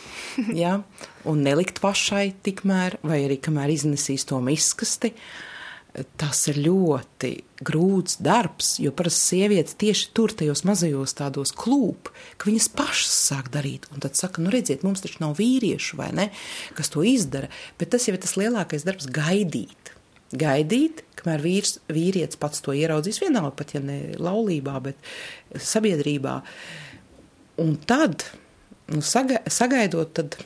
[0.64, 0.80] ja,
[1.30, 5.14] un nelikt pašai tikmēr, vai arī kamēr iznesīs to miskasti.
[5.14, 5.51] Uh,
[5.92, 7.32] tas ir ļoti
[7.68, 13.52] grūts darbs, jo parasti sievietes tieši tur, tajos mazajos tādos klūp, ka viņas pašas sāk
[13.54, 13.90] darīt.
[13.92, 16.30] Un tad saka, nu redziet, mums taču nav vīriešu vai ne,
[16.78, 17.52] kas to izdara,
[17.82, 19.92] bet tas jau ir tas lielākais darbs- gaidīt.
[20.32, 24.96] Gaidīt, kamēr vīrs, vīrietis pats to ieraudzīs, vienalga pat ja ne laulībā, bet
[25.52, 26.42] sabiedrībā.
[27.60, 28.24] Un tad,
[28.88, 30.38] nu, saga, sagaidot, tad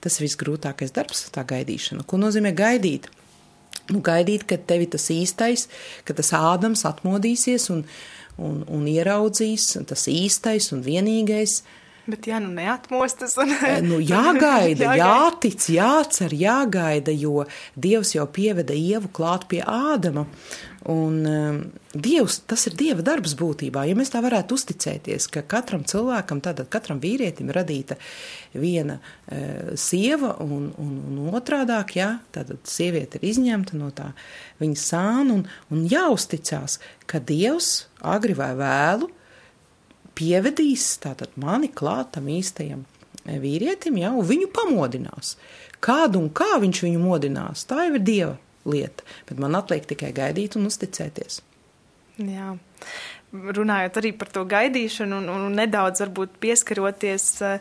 [0.00, 2.04] tas ir visgrūtākais darbs, tā gaidīšana.
[2.04, 3.08] Ko nozīmē gaidīt?
[3.92, 5.66] Nu, gaidīt, kad tevi tas īstais,
[6.04, 7.84] ka tas ādams atmodīsies un,
[8.38, 11.60] un, un ieraudzīs tas īstais un vienīgais.
[12.06, 13.50] Bet, ja nu neatmostas, un...
[13.50, 17.42] Eh, nu, jāgaida, jāgaida, jātic, jācer, jāgaida, jo
[17.74, 20.26] Dievs jau pieveda ievu klāt pie ādama.
[20.86, 21.58] Un um,
[21.90, 23.82] Dievs, tas ir Dieva darbs būtībā.
[23.88, 27.98] Ja mēs tā varētu uzticēties, ka katram cilvēkam, tātad katram vīrietim radīta
[28.54, 34.12] viena uh, sieva un, un, un otrādāk, jā, tātad sieviete ir izņemta no tā
[34.62, 36.78] viņa sāna un, un jāuzticās,
[37.10, 39.10] ka Dievs agri vai vēlu
[40.16, 42.84] pievedīs tātad mani klātam īstajam
[43.26, 45.34] vīrietim, jā, un viņu pamodinās.
[45.82, 49.06] Kādu un kā viņš viņu modinās, tā jau ir Dieva lieta.
[49.28, 51.40] Bet man atliek tikai gaidīt un uzticēties.
[52.22, 52.54] Jā.
[53.32, 57.58] Runājot arī par to gaidīšanu un, un nedaudz varbūt pieskaroties uh,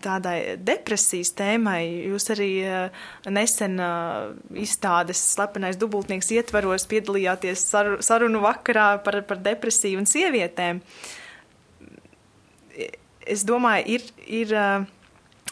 [0.00, 8.42] tādai depresijas tēmai, jūs arī uh, nesen uh, izstādes slepenais dubultnieks ietvaros piedalījāties sar, sarunu
[8.44, 10.82] vakarā par, par depresiju un sievietēm.
[13.30, 14.54] Es domāju, ir, ir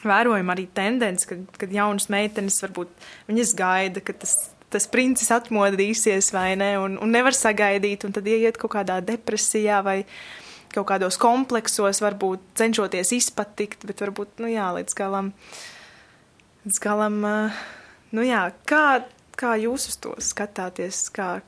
[0.04, 2.90] vērojama arī tendence, kad, kad jaunas meitenes varbūt
[3.28, 4.34] viņas gaida, ka tas,
[4.72, 9.80] tas princis atmodīsies vai ne, un, un nevar sagaidīt, un tad ieiet kaut kādā depresijā
[9.86, 10.02] vai
[10.74, 15.32] kaut kādos kompleksos, varbūt cenšoties izpatikt, bet varbūt, nu jā, līdz galam,
[16.66, 17.22] līdz galam,
[18.12, 18.84] nu jā, kā,
[19.38, 21.38] kā jūs uz to skatāties, kā,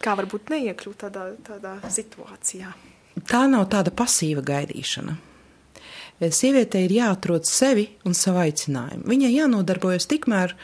[0.00, 2.72] kā varbūt neiekļūt tādā, tādā situācijā?
[3.30, 5.16] Tā nav tāda pasīva gaidīšana
[6.22, 9.04] sievietei ir jāatrod sevi un savu aicinājumu.
[9.10, 10.54] Viņai jānodarbojas tikmēr,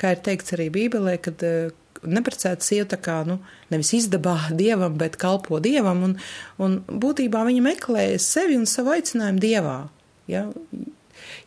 [0.00, 1.72] kā ir teikts arī Bībelē, kad eh,
[2.04, 3.38] neprecēta sieva kā, nu,
[3.72, 6.14] nevis izdabā dievam, bet kalpo dievam, un,
[6.62, 9.78] un būtībā viņa meklē sevi un savu aicinājumu dievā.
[10.30, 10.46] Ja?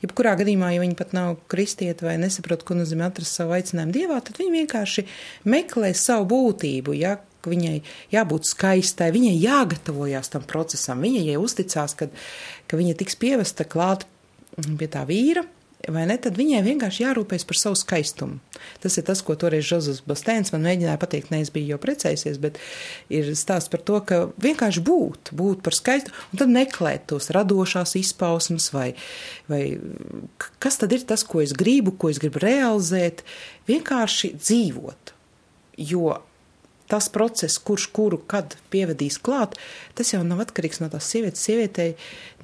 [0.02, 4.19] Jebkurā gadījumā, ja viņi pat nav kristieti vai nesaprot, ko nozīmē atrast savu aicinājumu dievā,
[4.26, 5.06] tad viņi vienkārši
[5.47, 7.77] meklē savu būtību, ja, ka viņai
[8.13, 12.12] jābūt skaistai, viņai jāgatavojas tam procesam, viņai jāuzticās, ka,
[12.67, 14.08] ka viņa tiks pievesta klāt
[14.56, 15.45] pie tā vīra.
[15.89, 16.13] Vai ne?
[16.21, 18.38] Tad viņai vienkārši jārūpējas par savu skaistumu.
[18.84, 21.32] Tas ir tas, ko toreiz Žozefs Bastēns man mēģināja pateikt.
[21.34, 22.60] Ne es biju jau precējusies, bet
[23.10, 27.95] ir stāsts par to, ka vienkārši būt, būt par skaistu, un tad meklēt tos radošās
[27.97, 28.91] izpausmes, vai,
[29.49, 29.63] vai
[30.62, 33.25] kas tad ir tas, ko es gribu, ko es gribu realizēt.
[33.71, 35.15] Vienkārši dzīvot.
[35.82, 36.19] Jo
[36.91, 39.56] tas process, kurš kuru kad pievedīs klāt,
[39.95, 41.43] tas jau nav atkarīgs no tās sievietes.
[41.47, 41.93] Sievietei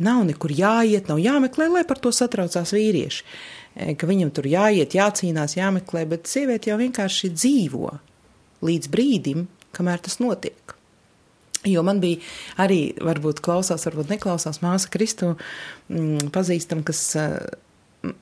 [0.03, 3.25] nav nekur jāiet, nav jāmeklē, lai par to satraucās vīrieši.
[3.75, 7.91] E, ka viņam tur jāiet, jācīnās, jāmeklē, bet sieviete jau vienkārši dzīvo
[8.67, 9.43] līdz brīdim,
[9.75, 10.75] kamēr tas notiek.
[11.67, 12.21] Jo man bija
[12.63, 18.15] arī, varbūt klausās, varbūt neklausās māsa Kristu mm, pazīstam, kas mm,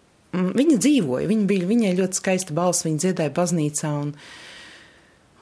[0.58, 1.30] viņa dzīvoja.
[1.30, 4.42] Viņa bija, viņai ļoti skaista balss, viņa dziedāja baznīcā un, uh,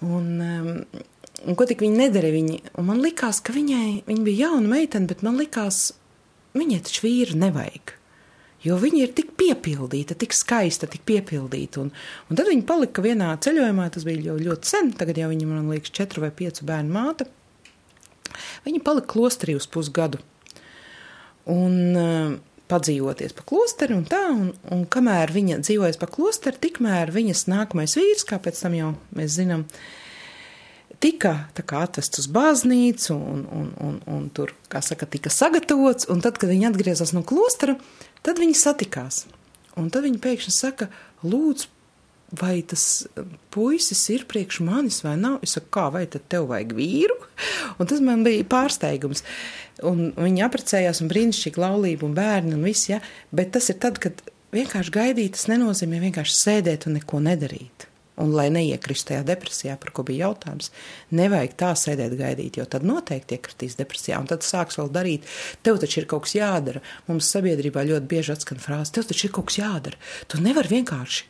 [0.03, 1.01] Un, um,
[1.47, 2.35] un ko tik viņa nedarīja?
[2.37, 5.91] Viņa, un man likās, ka viņai viņa bija jauna meitene, bet man likās,
[6.57, 7.95] viņai taču vīru nevajag.
[8.63, 11.83] Jo viņa ir tik piepildīta, tik skaista, tik piepildīta.
[11.83, 11.89] Un,
[12.29, 15.71] un tad viņa palika vienā ceļojumā, tas bija jau ļoti sen, tagad jau viņa, man
[15.73, 17.27] liekas, četru vai piecu bērnu māte.
[18.63, 20.21] Viņa palika klosterī uz pusgadu.
[21.51, 22.37] Un, uh,
[22.73, 27.97] padzīvoties pa klosteri un tā, un, un kamēr viņa dzīvojas pa klosteri, tikmēr viņas nākamais
[27.99, 29.67] vīrs, kā pēc tam jau mēs zinām,
[31.03, 31.35] tika
[31.83, 36.51] atvests uz baznīcu un, un, un, un tur, kā saka, tika sagatavots, un tad, kad
[36.51, 37.77] viņi atgriezās no klostera,
[38.25, 39.25] tad viņi satikās.
[39.79, 40.87] Un tad viņi pēkšņi saka,
[41.25, 41.69] lūdzu,
[42.39, 43.05] vai tas
[43.53, 45.39] puisis ir priekš manis vai nav.
[45.45, 47.17] Es saku, kā, vai tad tev vajag vīru?
[47.79, 49.23] Un tas man bija pārsteigums.
[49.85, 53.01] Un viņi apprecējās un brīnišķīgi laulība un bērni un viss, ja?
[53.33, 54.21] bet tas ir tad, kad
[54.53, 57.89] vienkārši gaidīt, tas nenozīmē vienkārši sēdēt un neko nedarīt.
[58.21, 60.69] Un, lai neiekrist tajā depresijā, par ko bija jautājums,
[61.17, 64.19] nevajag tā sēdēt, gaidīt, jo tad noteikti iekritīs depresijā.
[64.21, 65.25] Un tad sāks vēl darīt,
[65.65, 66.83] tev taču ir kaut kas jādara.
[67.07, 69.97] Mums sabiedrībā ļoti bieži atskan frāze, tev taču ir kaut kas jādara.
[70.29, 71.25] Tu nevari vienkārši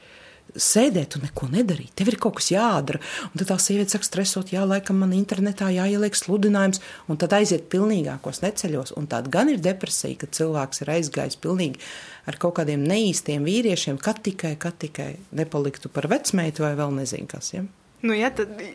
[0.55, 1.93] sēdēt un neko nedarīt.
[1.97, 3.01] Tev ir kaut kas jādara.
[3.31, 7.69] Un tad tā sieviete saka, stresot, jā, laikam man internetā jāieliek sludinājums, un tad aiziet
[7.73, 8.95] pilnīgākos neceļos.
[8.99, 11.81] Un tāda gan ir depresija, kad cilvēks ir aizgājis pilnīgi
[12.29, 17.29] ar kaut kādiem neīstiem vīriešiem, kad tikai, kad tikai nepaliktu par vecmeitu vai vēl nezinu
[17.31, 17.53] kas.
[17.55, 17.65] Ja?
[18.03, 18.27] Nu, ja,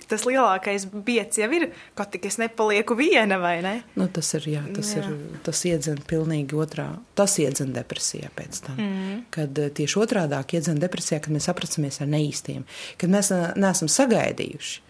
[0.08, 1.66] tas lielākais biets jau ir,
[1.98, 3.74] ka tik es nepalieku viena, vai ne?
[3.98, 5.02] Nu, tas ir, jā, tas jā.
[5.02, 6.86] ir, tas iedzen pilnīgi otrā,
[7.18, 8.80] tas iedzen depresijā pēc tam.
[8.80, 9.20] Mm.
[9.34, 12.64] Kad eh, tieši otrādāk iedzen depresijā, kad mēs apracamies ar neīstiem,
[12.96, 14.84] kad mēs neesam sagaidījuši.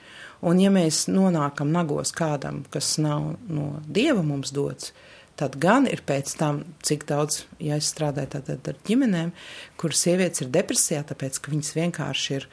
[0.47, 4.93] Un ja mēs nonākam nagos kādam, kas nav no Dieva mums dots,
[5.39, 9.35] tad gan ir pēc tam, cik daudz, ja es strādāju tātad ar ģimenēm,
[9.79, 12.49] kur sievietes ir depresijā, tāpēc, ka viņas vienkārši ir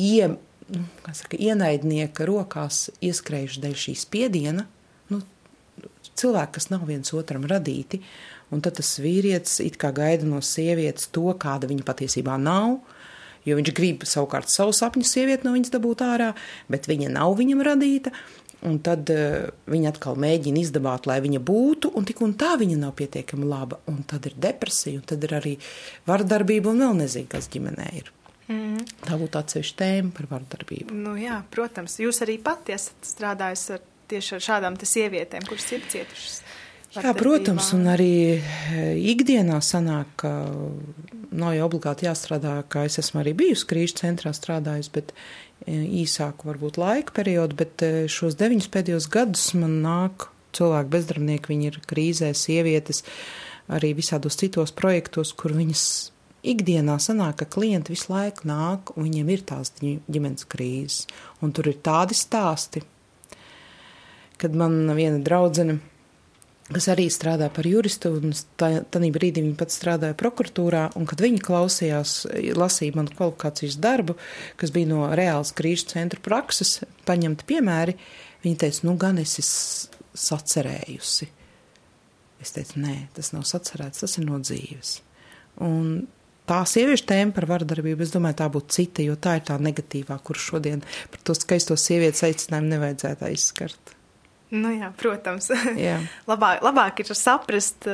[0.00, 0.30] ie,
[1.12, 4.66] saka, ienaidnieka rokās ieskrējuši dēļ šī spiediena,
[5.12, 5.20] nu,
[6.20, 8.00] cilvēki, kas nav viens otram radīti,
[8.50, 12.78] un tad tas vīrietis it kā gaida no sievietes to, kāda viņa patiesībā nav,
[13.46, 16.34] jo viņš grib savukārt savu sapņu sievieti no viņas dabūt ārā,
[16.72, 18.14] bet viņa nav viņam radīta.
[18.68, 22.76] Un tad uh, viņa atkal mēģina izdabāt, lai viņa būtu, un tik un tā viņa
[22.82, 23.78] nav pietiekami laba.
[23.88, 25.54] Un tad ir depresija, un tad ir arī
[26.10, 28.12] vardarbība, un vēl nezinu, kas ģimenē ir.
[28.50, 28.82] Mm.
[29.06, 30.94] Tā būtu atsevišķa tēma par vardarbību.
[30.96, 35.84] Nu, jā, protams, jūs arī pati esat strādājusi ar tieši ar šādām sievietēm, kuras ir
[35.92, 36.40] cietušas.
[36.90, 40.32] Jā, protams, un arī eh, ikdienā sanāk, ka
[41.30, 46.50] nav jau obligāti jāstrādā, kā es esmu arī bijusi krīžu centrā strādājusi, bet eh, īsāku
[46.50, 50.26] varbūt laika periodu, bet eh, šos deviņus pēdējos gadus man nāk
[50.58, 53.04] cilvēki bezdarbnieki, viņi ir krīzē, sievietes,
[53.70, 55.84] arī visādos citos projektos, kur viņas
[56.46, 61.04] ikdienā sanāk, ka klienti visu laiku nāk un viņiem ir tās ģimenes krīzes.
[61.44, 62.82] Un tur ir tādi stāsti,
[64.40, 65.80] kad man viena draudzene
[66.70, 71.42] kas arī strādā par juristu, un tādā brīdī viņa pat strādāja prokuratūrā, un kad viņa
[71.42, 72.14] klausījās,
[72.58, 74.16] lasīja manu kvalifikācijas darbu,
[74.60, 77.96] kas bija no reāls krīžu centra prakses, paņemti piemēri,
[78.44, 81.28] viņa teica, nu gan es esmu sacerējusi.
[82.40, 84.96] Es teicu, nē, tas nav sacerēts, tas ir no dzīves.
[85.66, 86.06] Un
[86.50, 90.18] tā sieviešu tēma par vardarbību, es domāju, tā būtu cita, jo tā ir tā negatīvā,
[90.26, 90.82] kur šodien
[91.12, 93.96] par to skaisto sievietes aicinājumu nevajadzētu aizskart.
[94.50, 95.46] Nu jā, protams.
[95.78, 96.00] Jā.
[96.26, 97.86] labāk, labāk ir saprast,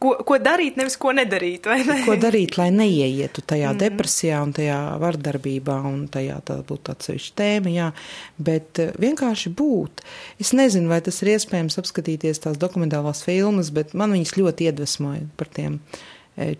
[0.00, 1.66] ko, ko darīt, nevis ko nedarīt.
[1.66, 1.96] Ne?
[2.06, 3.80] Ko darīt, lai neieietu tajā mm.
[3.82, 7.88] depresijā un tajā vardarbībā, un tajā tā būtu atsevišķa tēma, jā.
[8.38, 10.04] Bet eh, vienkārši būt.
[10.42, 15.26] Es nezinu, vai tas ir iespējams apskatīties tās dokumentālās filmas, bet man viņas ļoti iedvesmoja
[15.40, 15.80] par tiem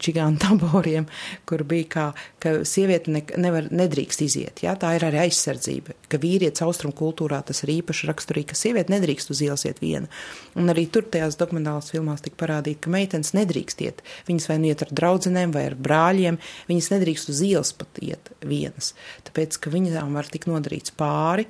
[0.00, 1.06] čigānu taboriem,
[1.48, 2.06] kur bija kā,
[2.42, 4.62] ka sieviete ne, nevar, nedrīkst iziet.
[4.64, 8.94] Jā, tā ir arī aizsardzība, ka vīrietis austrumu kultūrā tas ir īpaši raksturīgi, ka sieviete
[8.94, 10.10] nedrīkst uz ielas iet viena.
[10.58, 14.04] Un arī tur tajās dokumentālās filmās tika parādīt, ka meitenes nedrīkst iet.
[14.28, 16.40] Viņas vai nu iet ar draudzenēm vai ar brāļiem,
[16.70, 18.94] viņas nedrīkst uz ielas pat iet vienas,
[19.28, 21.46] tāpēc, ka viņām var tik nodarīts pāri.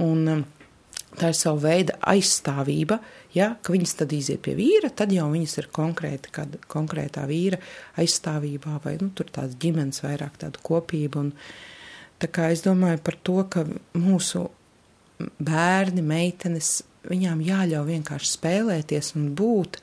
[0.00, 0.44] Un, um,
[1.18, 2.98] tā ir sava veida aizstāvība.
[3.34, 7.58] Ja, ka viņas tad iziet pie vīra, tad jau viņas ir konkrēti, kad konkrētā vīra
[7.98, 11.24] aizstāvībā vai nu, tur tāda ģimenes vairāk tāda kopība.
[11.24, 11.32] Un,
[12.22, 13.66] tā kā es domāju par to, ka
[13.98, 14.46] mūsu
[15.18, 19.80] bērni, meitenes, viņām jāļauj vienkārši spēlēties un būt,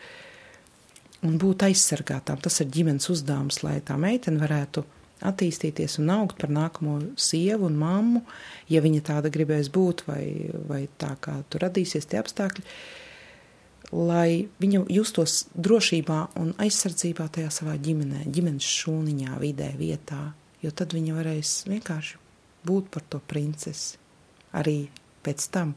[1.28, 2.40] un būt aizsargātām.
[2.42, 4.86] Tas ir ģimenes uzdevums, lai tā meitene varētu
[5.28, 8.24] attīstīties un augt par nākamo sievu un mammu,
[8.72, 10.24] ja viņa tāda gribēs būt, vai,
[10.70, 12.66] vai tā kā tur radīsies tie apstākļi,
[13.92, 20.94] lai viņa justos drošībā un aizsardzībā tajā savā ģimenē, ģimenes šūniņā, vidē, vietā, jo tad
[20.96, 22.20] viņa varēs vienkārši
[22.68, 23.98] būt par to princesi
[24.58, 24.86] arī
[25.26, 25.74] pēc tam,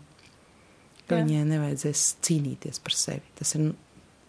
[1.08, 1.24] ka Jā.
[1.24, 3.24] viņai nevajadzēs cīnīties par sevi.
[3.38, 3.72] Tas ir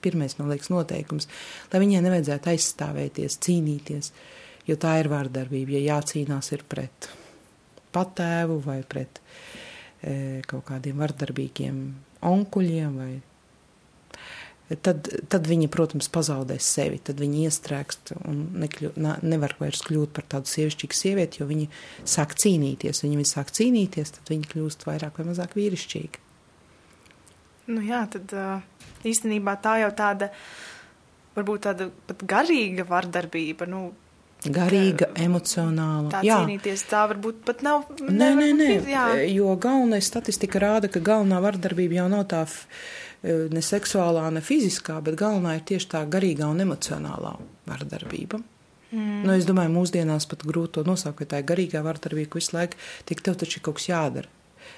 [0.06, 1.30] pirmais, man liekas, noteikums,
[1.72, 4.12] lai viņai nevajadzētu aizstāvēties, cīnīties.
[4.66, 7.10] Jo tā ir vārdarbība, ja jācīnās ir pret
[7.94, 9.22] patēvu vai pret
[10.02, 11.78] e, kaut kādiem vardarbīgiem
[12.26, 13.12] onkuļiem vai
[14.74, 20.14] tad, tad viņa, protams, pazaudēs sevi, tad viņa iestrēgst un nekļu, ne, nevar vairs kļūt
[20.16, 21.68] par tādu sievišķīgu sievieti, jo viņa
[22.16, 23.04] sāk cīnīties.
[23.06, 26.24] Viņa, viņa sāk cīnīties, tad viņa kļūst vairāk vai mazāk vīrišķīga.
[27.76, 28.34] Nu jā, tad
[29.06, 30.30] īstenībā tā jau tāda,
[31.38, 33.88] varbūt tāda pat garīga vardarbība, nu,
[34.54, 36.12] Garīga, emocionāla.
[36.14, 36.42] Tā jā.
[36.44, 37.88] cīnīties, tā varbūt pat nav.
[38.02, 39.06] Nē, nē, nē, jā.
[39.34, 42.46] jo galvenais statistika rāda, ka galvenā vardarbība jau nav tā
[43.26, 47.34] ne seksuālā, ne fiziskā, bet galvenā ir tieši tā garīgā un emocionālā
[47.70, 48.42] vardarbība.
[48.92, 49.24] Mm.
[49.26, 52.56] Nu, es domāju, mūsdienās pat grūti to nosaukt, ka tā ir garīgā vardarbība, ka visu
[52.56, 52.80] laiku
[53.10, 54.32] tik tev taču ir kaut kas jādara.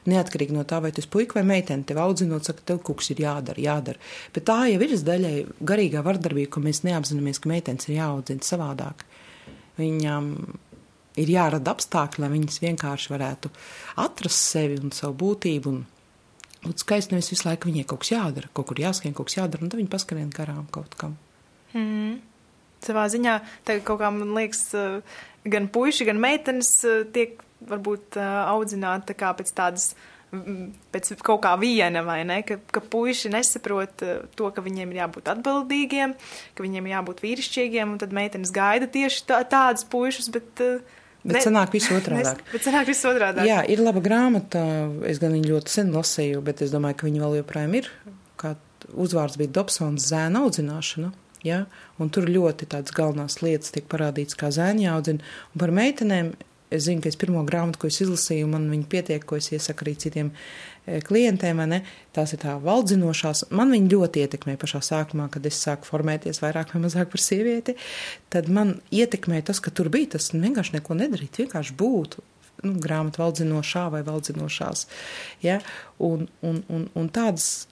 [0.07, 3.21] Neatkarīgi no tā, vai tas puika vai meitene tev audzinot, saka, tev kaut kas ir
[3.23, 3.99] jādara, jādara.
[4.35, 5.35] Bet tā jau ir daļai
[5.67, 9.03] garīgā vardarbība, ka mēs neapzināmies, ka meitenes ir jāaudzina savādāk.
[9.77, 10.31] Viņam
[11.17, 13.51] ir jārada apstākļi, lai viņas vienkārši varētu
[14.03, 15.73] atrast sevi un savu būtību.
[15.73, 15.83] Un,
[16.67, 19.63] un skaisti nevis visu laiku viņai kaut kas jādara, kaut kur jāskrien, kaut kas jādara,
[19.63, 21.17] un tad viņi paskrien garām kaut kam.
[21.73, 22.19] Mm.
[22.85, 25.01] Savā ziņā tā kaut kā man liekas, eh,
[25.49, 29.91] gan puiši, gan meitenes eh, tiek varbūt eh, audzināti tā pēc tādas
[30.31, 32.41] pēc kaut kā viena, vai ne?
[32.47, 36.15] Ka, ka puiši nesaprot eh, to, ka viņiem ir jābūt atbildīgiem,
[36.57, 40.49] ka viņiem ir jābūt vīrišķīgiem, un tad meitenes gaida tieši tā, tādus puišus, bet.
[40.63, 42.35] Eh, bet ne, sanāk visu otrādi.
[42.51, 43.47] Bet sanāk visu otrādi.
[43.47, 44.63] Jā, ir laba grāmata.
[45.07, 47.89] Es gan viņu ļoti sen lasīju, bet es domāju, ka viņa vēl joprojām ir.
[48.37, 48.57] Kā
[48.93, 51.13] uzvārds bija Dobsons zēna audzināšana.
[51.47, 51.63] Ja?
[52.01, 55.23] Un tur ļoti tādas galvenās lietas tiek parādītas, kā zēni jāaudzina.
[55.53, 56.35] Un par meitenēm
[56.69, 59.85] es zinu, ka es pirmo grāmatu, ko es izlasīju, man viņa pietiek, ko es iesaku
[59.85, 61.61] arī citiem e, klientiem,
[62.15, 63.45] tās ir tā valdzinošās.
[63.55, 67.77] Man viņa ļoti ietekmē pašā sākumā, kad es sāku formēties vairāk vai mazāk par sievieti.
[68.33, 72.19] Tad man ietekmē tas, ka tur bija tas vienkārši neko nedarīt, vienkārši būt.
[72.65, 74.87] Nu, grāmatu valdzinošā vai valdzinošās.
[75.45, 75.59] Ja?
[76.01, 77.67] Un, un, un, un tādas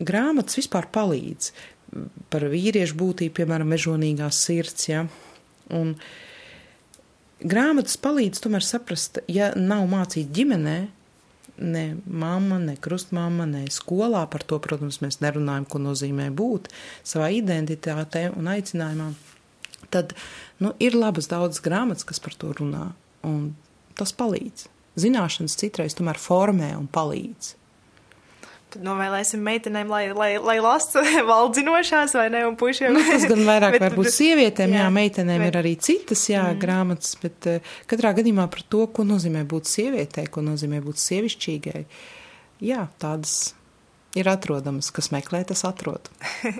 [0.00, 1.50] grāmatas vispār palīdz
[2.32, 4.88] par vīriešu būtību, piemēram, mežonīgās sirds.
[4.88, 5.04] Ja?
[5.76, 6.31] Un, uh,
[7.48, 10.76] grāmatas palīdz tomēr saprast, ja nav mācīts ģimenē,
[11.62, 16.70] ne mamma, ne krustmāma, ne skolā, par to, protams, mēs nerunājam, ko nozīmē būt
[17.06, 19.12] savā identitātē un aicinājumā,
[19.92, 20.14] tad
[20.62, 22.90] nu, ir labas daudzas grāmatas, kas par to runā,
[23.26, 23.52] un
[23.98, 24.68] tas palīdz.
[25.02, 27.54] Zināšanas citreiz tomēr formē un palīdz.
[28.80, 31.02] Novēlēsim meitenēm, lai, lai, lai lasa
[31.32, 32.94] valdzinošās vai ne, un puišiem.
[32.96, 36.44] Nu, tas gan vairāk bet, varbūt sievietēm, jā, jā meitenēm bet, ir arī citas, jā,
[36.48, 36.60] mm.
[36.62, 41.84] grāmatas, bet uh, katrā gadījumā par to, ko nozīmē būt sievietei, ko nozīmē būt sievišķīgai.
[42.64, 43.52] Jā, tādas
[44.18, 46.10] ir atrodamas, kas meklē, tas atrod.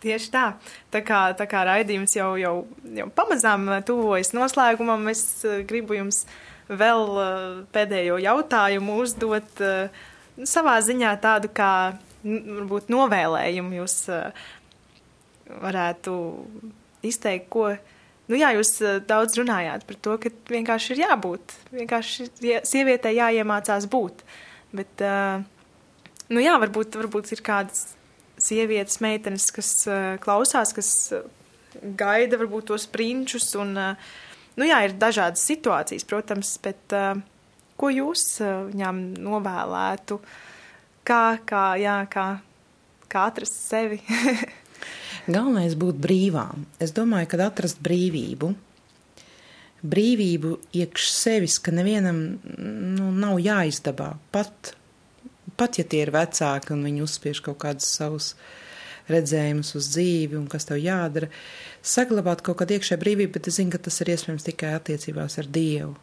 [0.00, 0.44] Tieši tā.
[0.92, 2.54] Tā kā, tā kā raidījums jau, jau,
[2.96, 6.24] jau pamazām tuvojas noslēgumam, es uh, gribu jums
[6.70, 7.28] vēl uh,
[7.74, 9.60] pēdējo jautājumu uzdot.
[9.60, 10.16] Uh,
[10.48, 11.72] savā ziņā tādu kā
[12.24, 13.96] varbūt novēlējumu jūs
[15.60, 16.14] varētu
[17.06, 17.72] izteikt, ko.
[18.30, 18.76] Nu, jā, jūs
[19.08, 22.28] daudz runājāt par to, ka vienkārši ir jābūt, vienkārši
[22.68, 24.22] sievietei jāiemācās būt.
[24.76, 25.02] Bet,
[26.30, 27.88] nu jā, varbūt, varbūt ir kādas
[28.40, 29.72] sievietes, meitenes, kas
[30.22, 30.92] klausās, kas
[31.74, 36.94] gaida varbūt tos prinčus un, nu jā, ir dažādas situācijas, protams, bet
[37.80, 40.18] Ko jūs eh, viņām novēlētu?
[41.08, 42.26] Kā, kā, jā, kā,
[43.08, 44.02] kā atrast sevi?
[45.34, 46.66] Galvenais būt brīvām.
[46.82, 48.50] Es domāju, ka atrast brīvību,
[49.80, 54.10] brīvību iekš sevis, ka nevienam nu, nav jāizdabā.
[54.34, 54.74] Pat,
[55.56, 58.34] pat ja tie ir vecāki un viņi uzspiež kaut kādus savus
[59.10, 61.30] redzējumus uz dzīvi un kas tev jādara,
[61.80, 65.48] saglabāt kaut kādu iekšēju brīvību, bet es zinu, ka tas ir iespējams tikai attiecībās ar
[65.50, 65.96] Dievu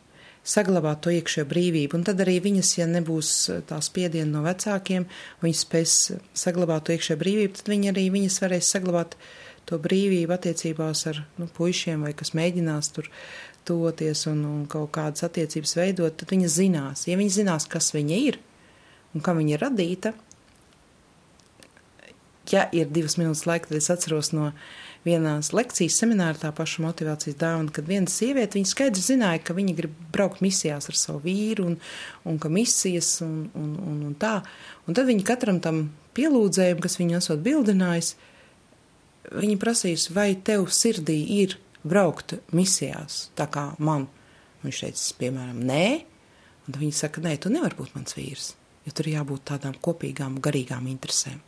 [0.48, 1.98] saglabāt to iekšējo brīvību.
[1.98, 5.08] Un tad arī viņas, ja nebūs eh, tā spiediena no vecākiem,
[5.44, 5.98] viņas spēs
[6.38, 9.18] saglabāt to iekšējo brīvību, tad viņi arī viņas varēs saglabāt
[9.68, 13.10] to brīvību attiecībās ar nu, puišiem vai kas mēģinās tur
[13.68, 17.04] toties un, un kaut kādas attiecības veidot, tad viņa zinās.
[17.10, 18.40] Ja viņa zinās, kas viņa ir
[19.16, 20.14] un kā viņa ir radīta,
[22.52, 24.52] ja ir divas minūtes laika, tad es atceros no
[25.08, 29.76] vienās lekcijas seminārā tā paša motivācijas dāvana, kad viena sieviete, viņa skaidri zināja, ka viņa
[29.78, 31.78] grib braukt misijās ar savu vīru un,
[32.28, 34.42] un ka misijas un, un, un, un tā.
[34.88, 35.88] Un tad viņa katram tam
[36.18, 38.14] pielūdzējumam, kas viņu esot bildinājis,
[39.38, 44.08] viņa prasīs, vai tev sirdī ir braukt misijās, tā kā man.
[44.64, 45.84] Viņš teica, piemēram, nē,
[46.68, 48.54] un viņa saka, nē, tu nevari būt mans vīrs,
[48.88, 51.47] jo tur jābūt tādām kopīgām garīgām interesēm.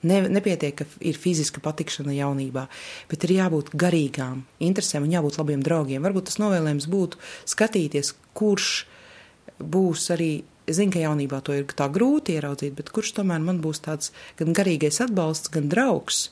[0.00, 2.64] Ne, nepietiek, ka ir fiziska patikšana jaunībā,
[3.10, 6.00] bet ir jābūt garīgām interesēm un jābūt labiem draugiem.
[6.06, 7.20] Varbūt tas novēlējums būtu
[7.52, 8.70] skatīties, kurš
[9.60, 10.32] būs arī.
[10.70, 14.12] Es zinu, ka jaunībā to ir tā grūti ieraudzīt, bet kurš tomēr man būs tāds
[14.38, 16.28] gan garīgais atbalsts, gan draugs,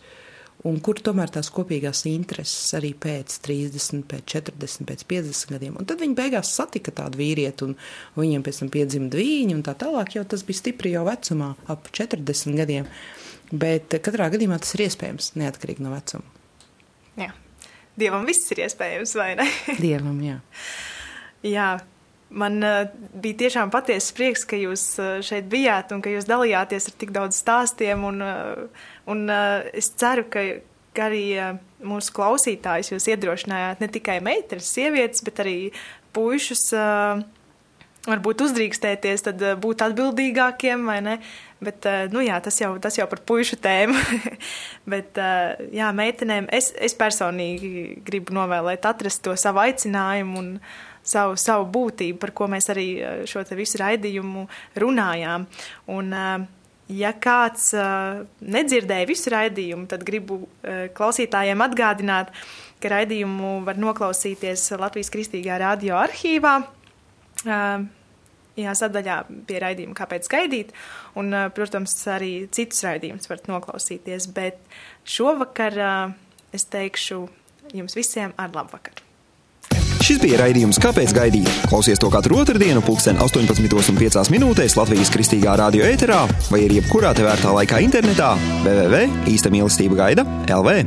[0.68, 5.76] un kur tomēr tās kopīgās intereses arī pēc 30, pēc 40, pēc 50 gadiem.
[5.80, 7.74] Un tad viņi beigās satika tādu vīrieti, un,
[8.18, 11.90] viņiem pēc tam piedzima dvīņi, un tā tālāk jau tas bija stipri jau vecumā, ap
[11.98, 12.88] 40 gadiem.
[13.50, 16.26] Bet katrā gadījumā tas ir iespējams, neatkarīgi no vecuma.
[17.18, 17.30] Jā.
[17.98, 19.46] Dievam viss ir iespējams, vai ne?
[19.84, 20.38] Dievam, jā.
[21.46, 21.70] jā.
[22.28, 22.82] Man uh,
[23.16, 27.14] bija tiešām patiesa prieks, ka jūs uh, šeit bijāt un ka jūs dalījāties ar tik
[27.16, 28.04] daudz stāstiem.
[28.10, 30.44] Un, uh, un es ceru, ka,
[30.92, 31.24] ka arī
[31.80, 35.58] mūsu klausītājus jūs iedrošinājāt ne tikai meitenes, sievietes, bet arī
[36.12, 36.68] puišus.
[36.76, 37.24] Uh,
[38.08, 41.18] varbūt uzdrīkstēties, tad uh, būt atbildīgākiem vai ne.
[41.58, 43.98] Bet, eh, nu jā, tas jau, tas jau par puišu tēmu.
[44.92, 50.52] Bet, eh, jā, meitenēm es, es personīgi gribu novēlēt atrast to savu aicinājumu un
[51.02, 54.46] savu, savu būtību, par ko mēs arī eh, šo te visu raidījumu
[54.78, 55.48] runājām.
[55.90, 56.14] Un,
[56.94, 57.72] ja kāds
[58.40, 60.44] nedzirdēja visu raidījumu, tad gribu
[60.96, 62.30] klausītājiem atgādināt,
[62.80, 66.56] ka raidījumu var noklausīties Latvijas Kristīgā radio arhīvā
[68.58, 70.72] jā, sadaļā pie raidījuma, kāpēc gaidīt.
[71.18, 74.30] Un, protams, arī citus raidījumus varat noklausīties.
[74.36, 74.62] Bet
[75.08, 75.82] šovakar
[76.54, 77.26] es teikšu
[77.76, 79.04] jums visiem ar labu vakaru.
[80.08, 81.48] Šis bija raidījums Kāpēc gaidīt?
[81.68, 87.52] Klausies to katru otrdienu, pulksten 18,5 minūtēs Latvijas kristīgā radio ēterā vai arī jebkurā tevērtā
[87.58, 88.30] laikā internetā
[88.64, 89.02] www.
[89.28, 90.78] īsta mīlestība gaida LV.